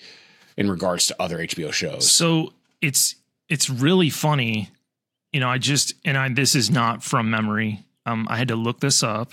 in 0.57 0.71
regards 0.71 1.07
to 1.09 1.17
other 1.23 1.39
HBO 1.39 1.73
shows. 1.73 2.11
So 2.11 2.53
it's 2.81 3.15
it's 3.49 3.69
really 3.71 4.11
funny. 4.11 4.71
You 5.33 5.41
know, 5.41 5.49
I 5.49 5.59
just 5.59 5.95
and 6.05 6.17
I 6.17 6.29
this 6.31 6.55
is 6.55 6.71
not 6.71 7.05
from 7.05 7.31
memory. 7.31 7.85
Um, 8.07 8.27
I 8.31 8.37
had 8.39 8.49
to 8.49 8.57
look 8.57 8.81
this 8.81 9.03
up. 9.03 9.33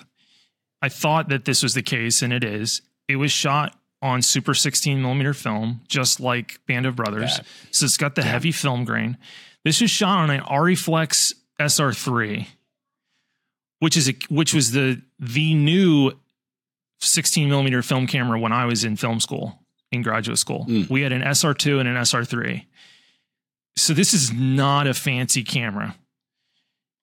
I 0.81 0.89
thought 0.89 1.29
that 1.29 1.45
this 1.45 1.61
was 1.63 1.73
the 1.73 1.83
case, 1.83 2.21
and 2.21 2.33
it 2.33 2.43
is. 2.43 2.81
It 3.07 3.17
was 3.17 3.31
shot 3.31 3.77
on 4.01 4.21
super 4.23 4.53
16 4.55 4.99
millimeter 5.01 5.33
film, 5.33 5.81
just 5.87 6.19
like 6.19 6.59
Band 6.67 6.85
of 6.87 6.95
Brothers. 6.95 7.37
That- 7.37 7.45
So 7.69 7.85
it's 7.85 7.97
got 7.97 8.15
the 8.15 8.23
heavy 8.23 8.51
film 8.51 8.83
grain. 8.83 9.17
This 9.63 9.79
was 9.79 9.91
shot 9.91 10.17
on 10.17 10.31
an 10.31 10.41
Arriflex 10.41 11.33
SR3, 11.59 12.47
which 13.81 13.97
is 13.97 14.07
a, 14.07 14.15
which 14.29 14.53
was 14.53 14.71
the 14.71 15.01
the 15.19 15.55
new 15.55 16.11
16 16.99 17.49
millimeter 17.49 17.81
film 17.81 18.05
camera 18.05 18.39
when 18.39 18.51
I 18.51 18.65
was 18.65 18.83
in 18.83 18.95
film 18.95 19.19
school 19.19 19.59
in 19.91 20.03
graduate 20.03 20.37
school. 20.37 20.65
Mm. 20.69 20.87
We 20.87 21.01
had 21.01 21.11
an 21.11 21.23
SR2 21.23 21.79
and 21.79 21.89
an 21.89 21.95
SR3. 21.95 22.63
So 23.75 23.93
this 23.95 24.13
is 24.13 24.31
not 24.31 24.85
a 24.85 24.93
fancy 24.93 25.43
camera. 25.43 25.95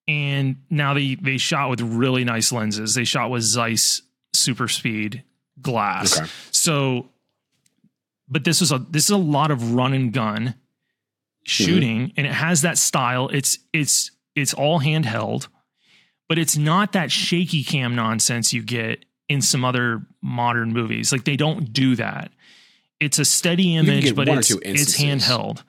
And 0.06 0.58
now 0.70 0.94
they 0.94 1.16
they 1.16 1.36
shot 1.36 1.68
with 1.68 1.80
really 1.80 2.22
nice 2.22 2.52
lenses. 2.52 2.94
They 2.94 3.04
shot 3.04 3.28
with 3.30 3.42
Zeiss 3.42 4.02
super 4.32 4.68
speed 4.68 5.24
glass. 5.60 6.16
Okay. 6.16 6.30
So 6.52 7.08
but 8.28 8.44
this 8.44 8.60
was 8.60 8.70
a 8.70 8.78
this 8.78 9.04
is 9.04 9.10
a 9.10 9.16
lot 9.16 9.50
of 9.50 9.74
run 9.74 9.94
and 9.94 10.12
gun 10.12 10.54
shooting 11.42 12.12
and 12.16 12.24
it 12.24 12.32
has 12.32 12.62
that 12.62 12.78
style. 12.78 13.28
It's 13.30 13.58
it's 13.72 14.12
it's 14.36 14.54
all 14.54 14.78
handheld, 14.80 15.48
but 16.28 16.38
it's 16.38 16.56
not 16.56 16.92
that 16.92 17.10
shaky 17.10 17.62
cam 17.64 17.94
nonsense 17.94 18.52
you 18.52 18.62
get 18.62 19.04
in 19.28 19.40
some 19.42 19.64
other 19.64 20.02
modern 20.22 20.72
movies. 20.72 21.12
Like 21.12 21.24
they 21.24 21.36
don't 21.36 21.72
do 21.72 21.96
that. 21.96 22.32
It's 23.00 23.18
a 23.18 23.24
steady 23.24 23.76
image, 23.76 24.14
but 24.14 24.28
it's 24.28 24.50
it's 24.50 24.98
handheld. 25.00 25.62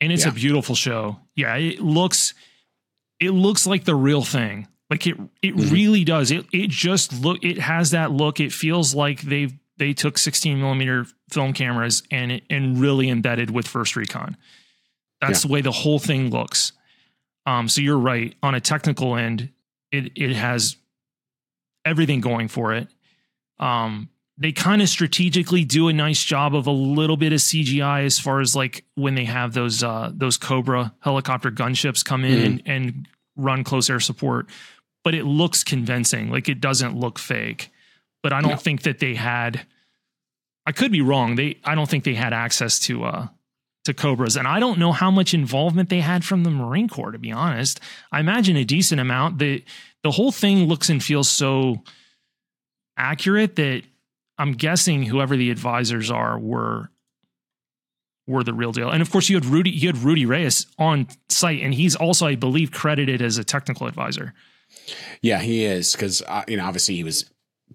And 0.00 0.12
it's 0.12 0.24
Yeah. 0.24 0.30
a 0.30 0.34
beautiful 0.34 0.74
show. 0.74 1.20
Yeah, 1.34 1.56
it 1.56 1.80
looks 1.80 2.34
it 3.18 3.30
looks 3.30 3.66
like 3.66 3.84
the 3.84 3.94
real 3.94 4.22
thing. 4.22 4.68
Like 4.90 5.06
it 5.06 5.16
it 5.42 5.54
Mhm. 5.56 5.70
really 5.72 6.04
does. 6.04 6.30
It 6.30 6.46
it 6.52 6.68
just 6.70 7.12
look 7.22 7.42
it 7.44 7.58
has 7.58 7.90
that 7.92 8.12
look. 8.12 8.40
It 8.40 8.52
feels 8.52 8.94
like 8.94 9.22
they've 9.22 9.54
they 9.78 9.92
took 9.92 10.16
16 10.18 10.58
millimeter 10.58 11.06
film 11.30 11.52
cameras 11.52 12.02
and 12.10 12.32
it, 12.32 12.44
and 12.48 12.80
really 12.80 13.08
embedded 13.10 13.50
with 13.50 13.66
first 13.68 13.94
recon. 13.96 14.36
That's 15.20 15.42
the 15.42 15.48
way 15.48 15.60
the 15.60 15.72
whole 15.72 15.98
thing 15.98 16.30
looks. 16.30 16.72
Um, 17.46 17.68
so 17.68 17.80
you're 17.80 17.98
right. 17.98 18.34
On 18.42 18.54
a 18.54 18.60
technical 18.60 19.16
end, 19.16 19.50
it 19.96 20.12
it 20.14 20.34
has 20.36 20.76
everything 21.84 22.20
going 22.20 22.48
for 22.48 22.74
it. 22.74 22.88
Um, 23.58 24.08
they 24.38 24.52
kind 24.52 24.82
of 24.82 24.88
strategically 24.88 25.64
do 25.64 25.88
a 25.88 25.92
nice 25.92 26.22
job 26.22 26.54
of 26.54 26.66
a 26.66 26.70
little 26.72 27.16
bit 27.16 27.32
of 27.32 27.38
CGI 27.38 28.04
as 28.04 28.18
far 28.18 28.40
as 28.40 28.54
like 28.54 28.84
when 28.94 29.14
they 29.14 29.24
have 29.24 29.54
those 29.54 29.82
uh, 29.82 30.10
those 30.14 30.36
Cobra 30.36 30.92
helicopter 31.00 31.50
gunships 31.50 32.04
come 32.04 32.24
in 32.24 32.42
and, 32.42 32.62
and 32.66 33.08
run 33.36 33.64
close 33.64 33.88
air 33.88 34.00
support, 34.00 34.46
but 35.04 35.14
it 35.14 35.24
looks 35.24 35.64
convincing. 35.64 36.30
Like 36.30 36.48
it 36.48 36.60
doesn't 36.60 36.98
look 36.98 37.18
fake. 37.18 37.70
But 38.22 38.32
I 38.32 38.40
don't 38.42 38.50
No. 38.52 38.56
think 38.56 38.82
that 38.82 38.98
they 38.98 39.14
had. 39.14 39.66
I 40.66 40.72
could 40.72 40.90
be 40.92 41.00
wrong. 41.00 41.36
They 41.36 41.58
I 41.64 41.74
don't 41.74 41.88
think 41.88 42.04
they 42.04 42.14
had 42.14 42.32
access 42.34 42.78
to 42.80 43.04
uh 43.04 43.28
to 43.86 43.94
Cobras, 43.94 44.36
and 44.36 44.46
I 44.46 44.60
don't 44.60 44.78
know 44.78 44.92
how 44.92 45.10
much 45.10 45.32
involvement 45.34 45.88
they 45.88 46.00
had 46.00 46.24
from 46.24 46.44
the 46.44 46.50
Marine 46.50 46.88
Corps. 46.88 47.12
To 47.12 47.18
be 47.18 47.32
honest, 47.32 47.80
I 48.12 48.20
imagine 48.20 48.56
a 48.56 48.64
decent 48.64 49.00
amount. 49.00 49.38
the 49.38 49.64
The 50.02 50.12
whole 50.12 50.32
thing 50.32 50.66
looks 50.66 50.90
and 50.90 51.02
feels 51.02 51.28
so 51.28 51.82
accurate 52.96 53.56
that 53.56 53.82
I'm 54.38 54.52
guessing 54.52 55.04
whoever 55.04 55.36
the 55.36 55.50
advisors 55.50 56.10
are 56.10 56.38
were 56.38 56.90
were 58.26 58.42
the 58.42 58.54
real 58.54 58.72
deal. 58.72 58.90
And 58.90 59.02
of 59.02 59.10
course, 59.10 59.28
you 59.28 59.36
had 59.36 59.46
Rudy, 59.46 59.70
you 59.70 59.88
had 59.88 59.98
Rudy 59.98 60.26
Reyes 60.26 60.66
on 60.78 61.06
site, 61.28 61.62
and 61.62 61.72
he's 61.72 61.94
also, 61.94 62.26
I 62.26 62.34
believe, 62.34 62.72
credited 62.72 63.22
as 63.22 63.38
a 63.38 63.44
technical 63.44 63.86
advisor. 63.86 64.34
Yeah, 65.22 65.38
he 65.38 65.64
is 65.64 65.92
because 65.92 66.22
uh, 66.26 66.42
you 66.48 66.56
know 66.56 66.64
obviously 66.64 66.96
he 66.96 67.04
was 67.04 67.30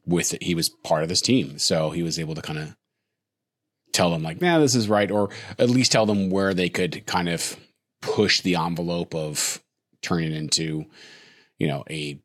with 0.06 0.36
he 0.41 0.56
was 0.56 0.69
part 0.69 1.04
of 1.04 1.10
this 1.10 1.21
team, 1.21 1.58
so 1.58 1.91
he 1.91 2.04
was 2.04 2.19
able 2.19 2.36
to 2.36 2.41
kind 2.41 2.60
of 2.60 2.76
tell 3.91 4.12
them 4.12 4.23
like, 4.23 4.41
"Yeah, 4.41 4.60
this 4.60 4.75
is 4.75 4.89
right," 4.89 5.10
or 5.12 5.30
at 5.60 5.69
least 5.69 5.91
tell 5.91 6.06
them 6.06 6.30
where 6.30 6.54
they 6.54 6.69
could 6.69 7.06
kind 7.06 7.30
of 7.30 7.58
push 8.01 8.41
the 8.41 8.56
envelope 8.56 9.13
of 9.13 9.62
turning 10.01 10.34
into 10.34 10.86
you 11.60 11.67
know 11.67 11.84
a 11.89 12.19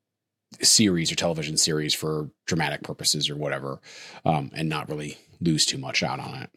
series 0.62 1.12
or 1.12 1.14
television 1.16 1.56
series 1.56 1.94
for 1.94 2.30
dramatic 2.46 2.82
purposes 2.82 3.28
or 3.28 3.36
whatever, 3.36 3.80
um, 4.24 4.50
and 4.54 4.68
not 4.68 4.88
really 4.88 5.18
lose 5.40 5.66
too 5.66 5.78
much 5.78 6.02
out 6.02 6.20
on 6.20 6.42
it. 6.42 6.50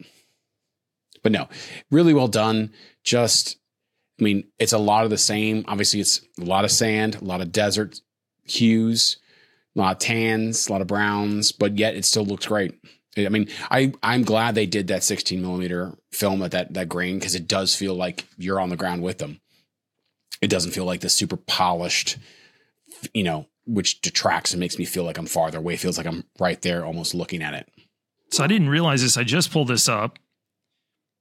But 1.21 1.31
no, 1.31 1.49
really 1.91 2.13
well 2.13 2.27
done. 2.27 2.71
Just, 3.03 3.57
I 4.19 4.23
mean, 4.23 4.45
it's 4.57 4.73
a 4.73 4.77
lot 4.77 5.03
of 5.03 5.09
the 5.09 5.17
same. 5.17 5.65
Obviously, 5.67 5.99
it's 5.99 6.21
a 6.39 6.45
lot 6.45 6.63
of 6.63 6.71
sand, 6.71 7.15
a 7.15 7.25
lot 7.25 7.41
of 7.41 7.51
desert 7.51 7.99
hues, 8.43 9.17
a 9.75 9.79
lot 9.79 9.93
of 9.93 9.99
tans, 9.99 10.67
a 10.67 10.71
lot 10.71 10.81
of 10.81 10.87
browns, 10.87 11.51
but 11.51 11.77
yet 11.77 11.95
it 11.95 12.05
still 12.05 12.25
looks 12.25 12.45
great. 12.45 12.79
I 13.17 13.29
mean, 13.29 13.49
I 13.71 13.91
I'm 14.03 14.23
glad 14.23 14.55
they 14.55 14.65
did 14.65 14.87
that 14.87 15.03
16 15.03 15.41
millimeter 15.41 15.93
film 16.11 16.41
at 16.43 16.51
that 16.51 16.73
that 16.75 16.89
grain 16.89 17.17
because 17.19 17.35
it 17.35 17.47
does 17.47 17.75
feel 17.75 17.95
like 17.95 18.25
you're 18.37 18.59
on 18.59 18.69
the 18.69 18.77
ground 18.77 19.01
with 19.01 19.17
them. 19.17 19.41
It 20.41 20.49
doesn't 20.49 20.71
feel 20.71 20.85
like 20.85 21.01
the 21.01 21.09
super 21.09 21.35
polished, 21.37 22.17
you 23.13 23.23
know, 23.23 23.47
which 23.65 23.99
detracts 24.01 24.51
and 24.53 24.59
makes 24.59 24.77
me 24.77 24.85
feel 24.85 25.03
like 25.03 25.17
I'm 25.17 25.25
farther 25.25 25.57
away. 25.57 25.73
It 25.73 25.79
feels 25.79 25.97
like 25.97 26.07
I'm 26.07 26.23
right 26.39 26.61
there, 26.61 26.85
almost 26.85 27.13
looking 27.13 27.41
at 27.43 27.53
it. 27.53 27.67
So 28.31 28.43
I 28.43 28.47
didn't 28.47 28.69
realize 28.69 29.01
this. 29.01 29.17
I 29.17 29.23
just 29.23 29.51
pulled 29.51 29.67
this 29.67 29.89
up. 29.89 30.17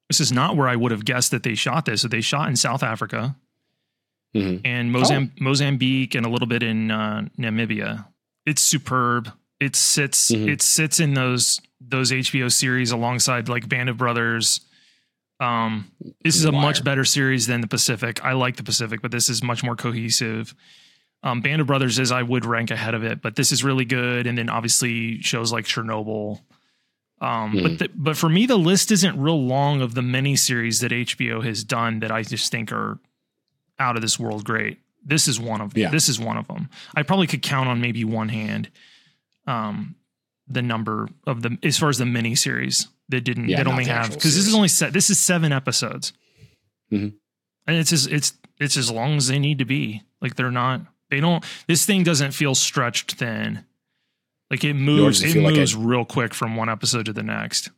This 0.08 0.20
is 0.20 0.30
not 0.30 0.56
where 0.56 0.68
I 0.68 0.76
would 0.76 0.92
have 0.92 1.04
guessed 1.04 1.30
that 1.32 1.42
they 1.42 1.54
shot 1.54 1.84
this. 1.86 2.02
So 2.02 2.08
they 2.08 2.20
shot 2.20 2.48
in 2.48 2.56
South 2.56 2.82
Africa 2.82 3.34
Mhm. 4.34 4.60
and 4.64 4.94
Mozam- 4.94 5.38
Mozambique 5.40 6.14
and 6.14 6.24
a 6.26 6.28
little 6.28 6.46
bit 6.46 6.62
in 6.62 6.90
uh, 6.90 7.28
Namibia. 7.38 8.06
It's 8.46 8.60
superb. 8.62 9.32
It 9.58 9.74
sits. 9.74 10.30
Mhm. 10.30 10.48
It 10.48 10.62
sits 10.62 11.00
in 11.00 11.14
those 11.14 11.60
those 11.80 12.10
HBO 12.12 12.50
series 12.52 12.90
alongside 12.90 13.48
like 13.48 13.68
Band 13.68 13.88
of 13.88 13.96
Brothers. 13.96 14.60
Um, 15.40 15.90
this 16.24 16.36
is 16.36 16.44
a 16.44 16.50
Wire. 16.52 16.62
much 16.62 16.82
better 16.82 17.04
series 17.04 17.46
than 17.46 17.60
the 17.60 17.68
Pacific. 17.68 18.24
I 18.24 18.32
like 18.32 18.56
the 18.56 18.64
Pacific, 18.64 19.00
but 19.02 19.10
this 19.12 19.28
is 19.28 19.42
much 19.42 19.62
more 19.62 19.76
cohesive. 19.76 20.54
Um, 21.22 21.40
Band 21.40 21.60
of 21.60 21.66
Brothers 21.68 21.98
is 21.98 22.10
I 22.10 22.22
would 22.22 22.44
rank 22.44 22.70
ahead 22.70 22.94
of 22.94 23.04
it, 23.04 23.22
but 23.22 23.36
this 23.36 23.52
is 23.52 23.62
really 23.62 23.84
good. 23.84 24.26
And 24.26 24.36
then 24.36 24.48
obviously 24.48 25.20
shows 25.22 25.52
like 25.52 25.64
Chernobyl. 25.64 26.40
Um, 27.20 27.50
Hmm. 27.52 27.62
but 27.62 27.78
the, 27.78 27.90
but 27.94 28.16
for 28.16 28.28
me, 28.28 28.46
the 28.46 28.56
list 28.58 28.90
isn't 28.92 29.18
real 29.20 29.40
long 29.44 29.80
of 29.80 29.94
the 29.94 30.02
many 30.02 30.36
series 30.36 30.80
that 30.80 30.92
HBO 30.92 31.42
has 31.44 31.64
done 31.64 32.00
that 32.00 32.10
I 32.12 32.22
just 32.22 32.50
think 32.52 32.70
are 32.72 32.98
out 33.78 33.96
of 33.96 34.02
this 34.02 34.18
world 34.18 34.44
great. 34.44 34.78
This 35.04 35.26
is 35.28 35.38
one 35.40 35.60
of 35.60 35.76
Yeah. 35.76 35.90
this 35.90 36.08
is 36.08 36.18
one 36.20 36.36
of 36.36 36.46
them. 36.48 36.68
I 36.96 37.02
probably 37.04 37.26
could 37.28 37.42
count 37.42 37.68
on 37.68 37.80
maybe 37.80 38.04
one 38.04 38.28
hand 38.28 38.70
um, 39.46 39.94
the 40.48 40.62
number 40.62 41.08
of 41.26 41.42
the 41.42 41.58
as 41.62 41.78
far 41.78 41.88
as 41.88 41.98
the 41.98 42.06
mini 42.06 42.34
series 42.34 42.88
that 43.08 43.22
didn't 43.22 43.48
Yeah, 43.48 43.58
that 43.58 43.66
only 43.66 43.84
have 43.84 44.10
because 44.10 44.34
this 44.36 44.46
is 44.46 44.54
only 44.54 44.68
set 44.68 44.92
this 44.92 45.10
is 45.10 45.18
seven 45.20 45.52
episodes, 45.52 46.12
Mhm. 46.92 47.14
and 47.66 47.76
it's 47.76 47.92
as 47.92 48.06
it's 48.06 48.32
it's 48.58 48.76
as 48.76 48.90
long 48.90 49.16
as 49.16 49.28
they 49.28 49.38
need 49.38 49.58
to 49.58 49.64
be. 49.64 50.02
Like 50.20 50.36
they're 50.36 50.50
not 50.50 50.82
they 51.10 51.20
don't 51.20 51.44
this 51.66 51.84
thing 51.86 52.02
doesn't 52.04 52.32
feel 52.32 52.54
stretched 52.54 53.12
thin. 53.12 53.64
Like 54.50 54.64
it 54.64 54.74
moves 54.74 55.22
it 55.22 55.32
feel 55.32 55.42
like 55.42 55.54
moves 55.56 55.74
a- 55.74 55.78
real 55.78 56.04
quick 56.04 56.34
from 56.34 56.56
one 56.56 56.68
episode 56.68 57.06
to 57.06 57.12
the 57.12 57.22
next. 57.22 57.70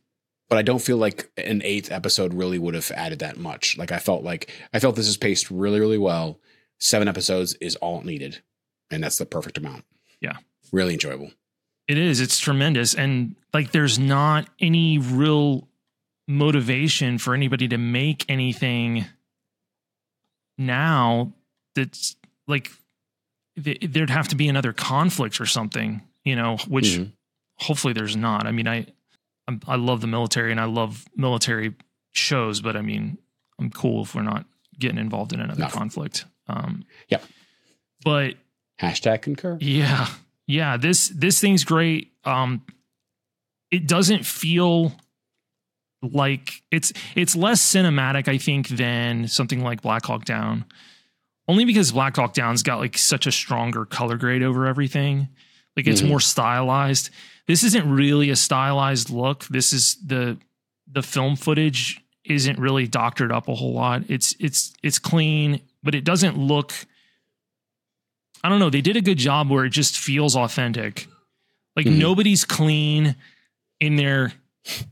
but 0.49 0.57
I 0.57 0.63
don't 0.63 0.81
feel 0.81 0.97
like 0.97 1.31
an 1.37 1.61
eighth 1.63 1.89
episode 1.91 2.33
really 2.33 2.59
would 2.59 2.73
have 2.73 2.91
added 2.91 3.19
that 3.19 3.37
much. 3.37 3.77
Like 3.77 3.91
I 3.93 3.99
felt 3.99 4.23
like 4.23 4.49
I 4.73 4.79
felt 4.79 4.95
this 4.97 5.07
is 5.07 5.15
paced 5.17 5.49
really, 5.49 5.79
really 5.79 5.97
well. 5.97 6.39
Seven 6.77 7.07
episodes 7.07 7.53
is 7.61 7.75
all 7.77 7.99
it 8.01 8.05
needed, 8.05 8.41
and 8.89 9.01
that's 9.03 9.17
the 9.17 9.25
perfect 9.25 9.57
amount. 9.57 9.85
Yeah. 10.19 10.37
really 10.73 10.93
enjoyable. 10.93 11.31
It 11.87 11.97
is. 11.97 12.19
It's 12.21 12.39
tremendous. 12.39 12.93
And 12.93 13.35
like 13.53 13.71
there's 13.71 13.99
not 13.99 14.47
any 14.59 14.97
real 14.97 15.67
motivation 16.27 17.17
for 17.17 17.33
anybody 17.33 17.67
to 17.67 17.77
make 17.77 18.23
anything 18.29 19.05
now 20.57 21.33
that's 21.75 22.15
like 22.47 22.71
th- 23.61 23.79
there'd 23.89 24.09
have 24.09 24.27
to 24.29 24.35
be 24.35 24.47
another 24.47 24.73
conflict 24.73 25.41
or 25.41 25.45
something, 25.45 26.01
you 26.23 26.35
know, 26.35 26.57
which 26.67 26.85
Mhm. 26.97 27.11
hopefully 27.57 27.93
there's 27.93 28.15
not. 28.15 28.45
I 28.47 28.51
mean, 28.51 28.67
I 28.67 28.85
I'm, 29.47 29.59
I 29.67 29.75
love 29.75 30.01
the 30.01 30.07
military 30.07 30.51
and 30.51 30.59
I 30.61 30.65
love 30.65 31.05
military 31.15 31.73
shows, 32.11 32.61
but 32.61 32.77
I 32.77 32.81
mean, 32.81 33.17
I'm 33.59 33.71
cool 33.71 34.03
if 34.03 34.13
we're 34.13 34.21
not 34.21 34.45
getting 34.79 34.99
involved 34.99 35.33
in 35.33 35.39
another 35.41 35.61
No. 35.63 35.67
conflict. 35.69 36.25
Um, 36.47 36.85
yeah. 37.09 37.19
But 38.05 38.35
Hashtag 38.79 39.23
concur. 39.23 39.57
yeah. 39.59 40.07
Yeah, 40.51 40.77
this 40.77 41.07
this 41.09 41.39
thing's 41.39 41.63
great. 41.63 42.11
Um 42.25 42.63
it 43.71 43.87
doesn't 43.87 44.25
feel 44.25 44.93
like 46.01 46.63
it's 46.71 46.91
it's 47.15 47.35
less 47.35 47.61
cinematic 47.61 48.27
I 48.27 48.37
think 48.37 48.67
than 48.69 49.27
something 49.27 49.63
like 49.63 49.81
Black 49.81 50.05
Hawk 50.05 50.25
Down. 50.25 50.65
Only 51.47 51.65
because 51.65 51.91
Black 51.91 52.15
Hawk 52.15 52.33
Down's 52.33 52.63
got 52.63 52.79
like 52.79 52.97
such 52.97 53.27
a 53.27 53.31
stronger 53.31 53.85
color 53.85 54.17
grade 54.17 54.43
over 54.43 54.65
everything. 54.65 55.29
Like 55.77 55.87
it's 55.87 56.01
Mhm. 56.01 56.09
more 56.09 56.19
stylized. 56.19 57.09
This 57.47 57.63
isn't 57.63 57.89
really 57.89 58.29
a 58.29 58.35
stylized 58.35 59.09
look. 59.09 59.45
This 59.47 59.73
is 59.73 59.95
the 60.05 60.37
the 60.91 61.01
film 61.01 61.35
footage 61.35 62.01
isn't 62.25 62.59
really 62.59 62.87
doctored 62.87 63.31
up 63.31 63.47
a 63.47 63.55
whole 63.55 63.73
lot. 63.73 64.03
It's 64.09 64.35
it's 64.39 64.73
it's 64.83 64.99
clean, 64.99 65.61
but 65.83 65.95
it 65.95 66.03
doesn't 66.03 66.37
look 66.37 66.73
I 68.43 68.49
don't 68.49 68.59
know. 68.59 68.69
They 68.69 68.81
did 68.81 68.97
a 68.97 69.01
good 69.01 69.17
job 69.17 69.49
where 69.49 69.65
it 69.65 69.69
just 69.69 69.97
feels 69.97 70.35
authentic. 70.35 71.07
Like 71.75 71.85
Mhm. 71.85 71.97
nobody's 71.97 72.43
clean 72.43 73.15
in 73.79 73.95
there. 73.95 74.33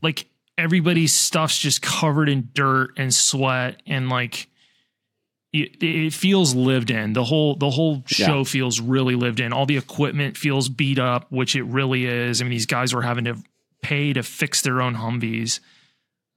Like 0.02 0.26
everybody's 0.56 1.12
stuff's 1.12 1.58
just 1.58 1.82
covered 1.82 2.28
in 2.28 2.50
dirt 2.54 2.90
and 2.96 3.14
sweat 3.14 3.82
and 3.86 4.08
like 4.08 4.48
it, 5.52 5.82
it 5.82 6.12
feels 6.12 6.54
lived 6.54 6.90
in. 6.92 7.12
The 7.12 7.24
whole 7.24 7.56
the 7.56 7.70
whole 7.70 8.04
show 8.06 8.38
Yeah. 8.38 8.44
feels 8.44 8.80
really 8.80 9.16
lived 9.16 9.40
in. 9.40 9.52
All 9.52 9.66
the 9.66 9.76
equipment 9.76 10.36
feels 10.36 10.68
beat 10.68 10.98
up, 11.00 11.26
which 11.32 11.56
it 11.56 11.64
really 11.64 12.04
is. 12.06 12.40
I 12.40 12.44
mean, 12.44 12.52
these 12.52 12.66
guys 12.66 12.94
were 12.94 13.02
having 13.02 13.24
to 13.24 13.36
pay 13.82 14.12
to 14.12 14.22
fix 14.22 14.60
their 14.62 14.80
own 14.80 14.94
Humvees. 14.94 15.58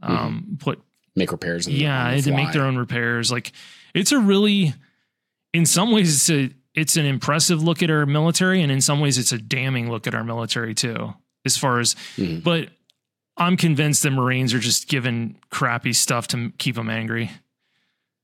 Um, 0.02 0.58
put 0.60 0.82
Make 1.16 1.32
repairs. 1.32 1.68
yeah, 1.68 2.16
the 2.16 2.22
to 2.24 2.32
make 2.34 2.52
their 2.54 2.66
own 2.66 2.76
repairs. 2.76 3.32
Like 3.32 3.52
it's 3.94 4.12
a 4.12 4.18
really, 4.20 4.74
in 5.54 5.66
some 5.68 5.92
ways, 5.92 6.14
it's 6.16 6.30
a 6.32 6.54
it's 6.76 6.96
an 6.98 7.06
impressive 7.06 7.62
look 7.64 7.84
at 7.84 7.90
our 7.92 8.06
military, 8.06 8.62
and 8.62 8.72
in 8.72 8.82
some 8.82 9.00
ways, 9.00 9.18
it's 9.18 9.32
a 9.32 9.38
damning 9.38 9.90
look 9.92 10.08
at 10.08 10.16
our 10.16 10.24
military 10.24 10.74
too. 10.74 11.14
As 11.46 11.58
far 11.58 11.80
as, 11.80 11.96
Mhm. 12.18 12.44
but 12.44 12.70
I'm 13.38 13.58
convinced 13.58 14.04
the 14.04 14.12
Marines 14.12 14.54
are 14.54 14.60
just 14.60 14.88
given 14.88 15.36
crappy 15.50 15.94
stuff 15.94 16.28
to 16.30 16.52
keep 16.58 16.76
them 16.76 16.90
angry. 16.90 17.32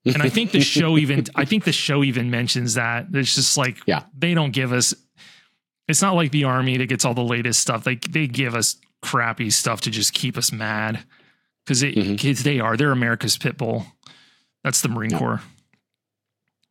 And 0.06 0.22
I 0.22 0.30
think 0.30 0.52
the 0.52 0.62
show 0.76 0.98
even 0.98 1.26
I 1.36 1.46
think 1.46 1.64
the 1.66 1.72
show 1.74 2.04
even 2.04 2.30
mentions 2.32 2.76
that. 2.76 3.08
It's 3.14 3.36
just 3.36 3.58
like 3.58 3.78
Yeah. 3.86 4.04
they 4.18 4.34
don't 4.34 4.52
give 4.52 4.72
us 4.72 4.94
it's 5.88 6.02
not 6.04 6.14
like 6.16 6.32
the 6.32 6.44
army 6.44 6.78
that 6.78 6.86
gets 6.86 7.04
all 7.04 7.16
the 7.16 7.24
latest 7.24 7.60
stuff. 7.60 7.86
Like 7.88 8.02
they 8.12 8.28
give 8.28 8.54
us 8.56 8.78
crappy 9.02 9.50
stuff 9.50 9.82
to 9.82 9.90
just 9.92 10.14
keep 10.14 10.38
us 10.38 10.52
mad. 10.52 11.04
Because 11.66 11.82
Mhm. 11.84 12.18
kids 12.18 12.44
they 12.44 12.60
are. 12.60 12.78
They're 12.78 12.92
America's 12.92 13.38
pit 13.38 13.58
bull. 13.58 13.88
That's 14.64 14.82
the 14.82 14.90
Marine 14.90 15.10
Yeah. 15.12 15.18
Corps. 15.18 15.42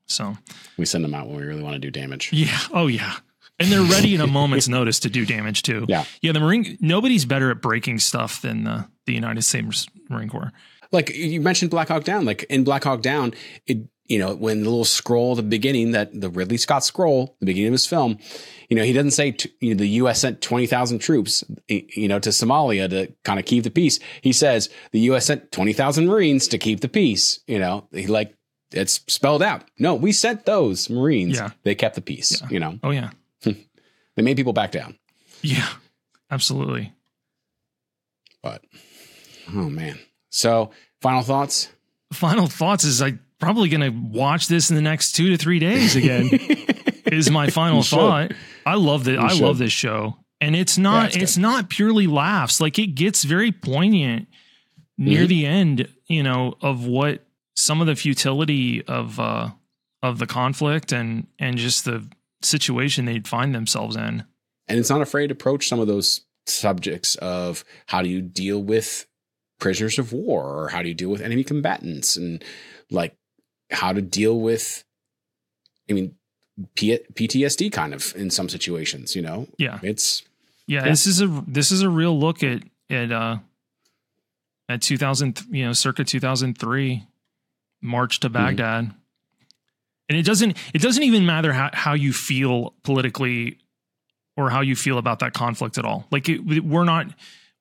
So 0.09 0.37
we 0.77 0.85
send 0.87 1.05
them 1.05 1.14
out 1.14 1.27
when 1.29 1.37
we 1.37 1.44
really 1.44 1.62
want 1.62 1.75
to 1.75 1.79
do 1.81 1.90
damage. 1.90 2.31
yeah. 2.33 2.59
Oh 2.73 2.87
yeah. 2.87 3.14
And 3.61 3.71
they're 3.73 3.83
ready 3.83 4.14
in 4.14 4.21
a 4.21 4.27
moment's 4.27 4.68
notice 4.79 5.01
to 5.01 5.11
do 5.11 5.27
damage 5.27 5.62
too. 5.62 5.85
Yeah. 5.88 6.05
Yeah. 6.23 6.33
The 6.33 6.40
Marine 6.40 6.79
nobody's 6.81 7.25
better 7.25 7.51
at 7.51 7.61
breaking 7.61 7.99
stuff 7.99 8.40
than 8.42 8.64
the, 8.64 8.88
the 9.07 9.12
United 9.14 9.42
States 9.42 9.87
Marine 10.09 10.29
Corps. 10.29 10.53
like 10.92 11.11
you 11.14 11.40
mentioned 11.40 11.71
Black 11.71 11.88
Hawk 11.88 12.05
Down. 12.05 12.25
Like 12.25 12.44
in 12.44 12.64
Black 12.64 12.85
Hawk 12.85 13.03
Down, 13.03 13.35
it 13.66 13.79
you 14.07 14.18
know 14.18 14.35
when 14.35 14.61
the 14.62 14.71
little 14.71 14.87
scroll 14.87 15.33
at 15.33 15.37
the 15.37 15.42
beginning 15.42 15.90
that 15.90 16.18
the 16.18 16.31
Ridley 16.31 16.57
Scott 16.57 16.83
scroll, 16.85 17.37
the 17.40 17.47
beginning 17.47 17.68
of 17.68 17.73
his 17.73 17.87
film, 17.87 18.18
you 18.71 18.77
know 18.77 18.83
he 18.85 18.92
doesn't 18.94 19.11
say 19.11 19.33
t- 19.33 19.53
you 19.61 19.75
know, 19.75 19.79
the 19.79 19.88
U.S. 19.88 20.21
sent 20.21 20.40
twenty 20.40 20.66
thousand 20.66 21.01
troops, 21.01 21.44
you 21.68 22.09
know, 22.09 22.18
to 22.21 22.31
Somalia 22.31 22.88
to 22.88 23.12
kind 23.25 23.38
of 23.38 23.44
keep 23.44 23.64
the 23.64 23.71
peace. 23.71 23.99
He 24.23 24.33
says 24.33 24.71
the 24.92 25.01
U.S. 25.01 25.27
sent 25.27 25.53
twenty 25.53 25.75
thousand 25.75 26.07
Marines 26.07 26.49
to 26.49 26.57
keep 26.59 26.81
the 26.81 26.88
peace. 26.88 27.40
You 27.47 27.59
know, 27.59 27.87
he 27.92 28.07
like 28.07 28.35
it's 28.72 29.00
spelled 29.07 29.42
out. 29.42 29.64
No, 29.78 29.94
we 29.94 30.12
sent 30.12 30.44
those 30.44 30.90
Marines. 30.90 31.37
Yeah. 31.37 31.50
They 31.62 31.74
kept 31.74 31.94
the 31.94 32.00
peace. 32.00 32.40
Yeah. 32.42 32.48
You 32.50 32.61
know, 32.61 32.78
Oh 32.83 32.90
yeah. 32.90 33.11
they 33.42 34.22
made 34.22 34.37
people 34.37 34.52
back 34.52 34.72
down. 34.72 34.98
Yeah. 35.42 35.68
Absolutely. 36.31 36.92
But 38.42 38.62
oh 39.54 39.68
man. 39.70 39.98
So 40.31 40.70
final 41.00 41.22
thoughts. 41.22 41.70
Final 42.12 42.46
thoughts 42.46 42.85
is 42.85 43.02
I 43.02 43.18
probably 43.38 43.68
going 43.68 43.81
to 43.83 43.90
watch 43.90 44.48
this 44.48 44.70
in 44.70 44.76
the 44.76 44.83
next 44.83 45.12
2 45.12 45.31
to 45.31 45.37
3 45.37 45.59
days 45.59 45.94
again. 45.96 46.28
is 47.07 47.31
my 47.31 47.48
final 47.50 47.83
thought. 47.83 48.33
I 48.66 48.74
love 48.74 49.04
that 49.04 49.18
I 49.18 49.28
should. 49.28 49.42
love 49.44 49.59
this 49.59 49.72
show. 49.72 50.16
And 50.40 50.54
it's 50.57 50.78
not 50.78 51.09
it's 51.14 51.16
it's, 51.16 51.37
not 51.38 51.68
purely 51.68 52.07
laughs. 52.07 52.61
Like 52.61 52.78
it 52.78 52.88
gets 52.88 53.24
very 53.24 53.50
poignant 53.52 54.28
near 54.96 55.24
Mhm. 55.24 55.28
the 55.28 55.46
end, 55.46 55.88
you 56.07 56.22
know, 56.22 56.54
of 56.61 56.87
what 56.87 57.24
some 57.61 57.81
of 57.81 57.87
the 57.88 57.97
futility 57.97 58.85
of 58.87 59.18
uh 59.18 59.51
of 60.03 60.18
the 60.21 60.27
conflict 60.27 60.92
and 60.92 61.27
and 61.40 61.59
just 61.59 61.85
the 61.85 62.07
situation 62.42 63.05
they'd 63.05 63.27
find 63.27 63.53
themselves 63.55 63.97
in. 63.97 64.23
and 64.68 64.79
it's 64.79 64.90
not 64.90 65.01
afraid 65.03 65.27
to 65.27 65.33
approach 65.33 65.68
some 65.68 65.81
of 65.81 65.88
those 65.88 66.25
subjects 66.47 67.16
of 67.16 67.64
how 67.87 68.01
do 68.01 68.09
you 68.09 68.23
deal 68.23 68.62
with 68.62 69.07
prisoners 69.59 69.99
of 69.99 70.12
war 70.12 70.44
or 70.57 70.68
how 70.68 70.83
do 70.83 70.88
you 70.88 70.94
deal 70.94 71.11
with 71.11 71.21
enemy 71.21 71.42
combatants 71.42 72.16
and 72.16 72.44
like 72.92 73.16
how 73.73 73.92
to 73.92 74.01
deal 74.01 74.38
with 74.38 74.85
i 75.90 75.92
mean 75.92 76.14
P- 76.77 77.01
ptsd 77.14 77.73
kind 77.73 77.92
of 77.92 78.14
in 78.16 78.31
some 78.31 78.49
situations 78.49 79.16
you 79.16 79.23
know 79.23 79.49
Yeah. 79.59 79.81
it's 79.83 80.23
Yeah, 80.68 80.85
Yeah. 80.85 80.90
this 80.90 81.07
is 81.09 81.21
a 81.21 81.44
this 81.49 81.73
is 81.73 81.83
a 81.83 81.90
real 81.90 82.16
look 82.18 82.42
at 82.44 82.62
at 82.88 83.11
uh 83.11 83.38
at 84.68 84.81
2000 84.81 85.42
you 85.51 85.64
know 85.66 85.73
circa 85.73 86.05
2003 86.05 87.05
march 87.80 88.20
to 88.20 88.28
hmm. 88.28 88.34
Baghdad. 88.34 88.94
And 90.08 90.18
it 90.18 90.24
doesn't 90.24 90.56
it 90.72 90.80
doesn't 90.80 91.02
even 91.02 91.26
matter 91.26 91.52
how 91.52 91.70
how 91.72 91.94
you 91.94 92.12
feel 92.12 92.74
politically 92.82 93.58
or 94.36 94.50
how 94.50 94.60
you 94.60 94.76
feel 94.76 94.98
about 94.98 95.18
that 95.18 95.34
conflict 95.34 95.78
at 95.78 95.84
all. 95.84 96.06
Like 96.10 96.28
it, 96.28 96.40
we're 96.40 96.84
not 96.84 97.06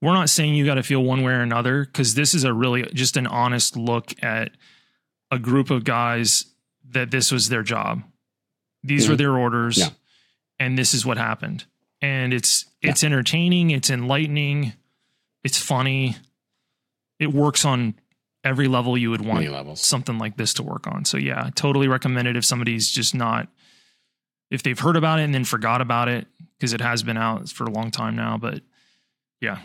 we're 0.01 0.13
not 0.13 0.29
saying 0.29 0.55
you 0.55 0.65
got 0.65 0.75
to 0.75 0.83
feel 0.83 1.03
one 1.03 1.23
way 1.23 1.33
or 1.33 1.41
another 1.41 1.85
cuz 1.85 2.13
this 2.13 2.33
is 2.33 2.43
a 2.43 2.53
really 2.53 2.83
just 2.93 3.17
an 3.17 3.27
honest 3.27 3.75
look 3.75 4.13
at 4.23 4.51
a 5.29 5.39
group 5.39 5.69
of 5.69 5.83
guys 5.83 6.45
that 6.89 7.11
this 7.11 7.31
was 7.31 7.49
their 7.49 7.63
job. 7.63 8.03
These 8.83 9.09
were 9.09 9.15
hmm. 9.15 9.17
their 9.17 9.37
orders 9.37 9.77
Yeah. 9.77 9.89
and 10.57 10.77
this 10.77 10.93
is 10.93 11.05
what 11.05 11.17
happened 11.17 11.65
and 12.01 12.33
it's 12.33 12.65
it's 12.81 13.03
entertaining 13.03 13.71
it's 13.71 13.89
enlightening 13.89 14.73
it's 15.43 15.57
funny 15.57 16.15
it 17.19 17.33
works 17.33 17.65
on 17.65 17.95
every 18.43 18.67
level 18.67 18.97
you 18.97 19.09
would 19.09 19.21
want 19.21 19.77
something 19.77 20.17
like 20.17 20.37
this 20.37 20.53
to 20.55 20.63
work 20.63 20.87
on. 20.87 21.05
So 21.05 21.17
yeah 21.17 21.49
totally 21.55 21.87
recommend 21.87 22.27
it 22.27 22.35
if 22.35 22.45
somebody's 22.45 22.89
just 22.89 23.13
not 23.15 23.47
if 24.49 24.63
they've 24.63 24.79
heard 24.79 24.95
about 24.95 25.19
it 25.19 25.23
and 25.23 25.33
then 25.33 25.43
forgot 25.43 25.81
about 25.81 26.07
it 26.07 26.27
because 26.57 26.73
it 26.73 26.81
has 26.81 27.03
been 27.03 27.17
out 27.17 27.49
for 27.49 27.65
a 27.65 27.69
long 27.69 27.91
time 27.91 28.15
now 28.15 28.37
but 28.37 28.61
yeah 29.41 29.59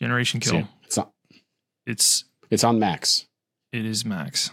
generation 0.00 0.40
kill. 0.40 0.68
it's 0.84 0.98
on, 0.98 1.08
it's 1.86 2.24
it's 2.50 2.64
on 2.64 2.78
max. 2.78 3.26
It 3.72 3.86
is 3.86 4.04
max. 4.04 4.50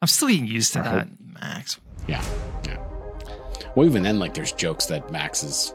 I'm 0.00 0.08
still 0.08 0.28
getting 0.28 0.46
used 0.46 0.72
to 0.72 0.80
I 0.80 0.82
that 0.82 1.08
max. 1.40 1.78
Yeah 2.08 2.24
yeah. 2.66 2.78
Well 3.76 3.86
even 3.86 4.02
then 4.02 4.18
like 4.18 4.34
there's 4.34 4.52
jokes 4.52 4.86
that 4.86 5.10
max 5.12 5.44
is 5.44 5.74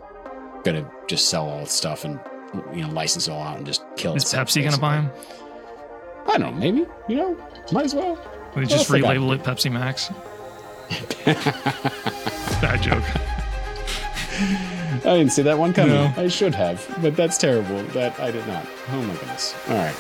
gonna 0.64 0.90
just 1.08 1.30
sell 1.30 1.48
all 1.48 1.60
its 1.62 1.74
stuff 1.74 2.04
and 2.04 2.20
you 2.74 2.82
know 2.82 2.90
license 2.90 3.28
it 3.28 3.32
all 3.32 3.42
out 3.42 3.58
and 3.58 3.66
just 3.66 3.86
kill 3.96 4.16
is 4.16 4.26
pepsi 4.26 4.64
gonna 4.64 4.78
buy 4.78 5.00
basically. 5.02 5.47
I 6.28 6.38
don't 6.38 6.42
know 6.42 6.52
maybe 6.52 6.86
you 7.08 7.16
know 7.16 7.38
might 7.72 7.86
as 7.86 7.96
well 7.96 8.18
we 8.56 8.66
just 8.66 8.90
relabel 8.90 9.36
it 9.36 9.44
pepsi 9.44 9.72
max 9.72 10.10
bad 12.62 12.82
joke 12.82 13.04
I 15.06 15.18
didn't 15.18 15.32
see 15.32 15.42
that 15.44 15.58
one 15.58 15.74
coming. 15.74 15.96
No. 15.96 16.14
I 16.16 16.28
should 16.28 16.54
have, 16.54 16.86
but 17.02 17.16
that's 17.16 17.38
terrible. 17.38 17.82
That 17.94 18.20
I 18.20 18.30
did 18.30 18.46
not. 18.48 18.68
Oh 18.90 19.02
my 19.02 19.14
goodness. 19.16 19.56
All 19.68 19.76
right. 19.76 19.96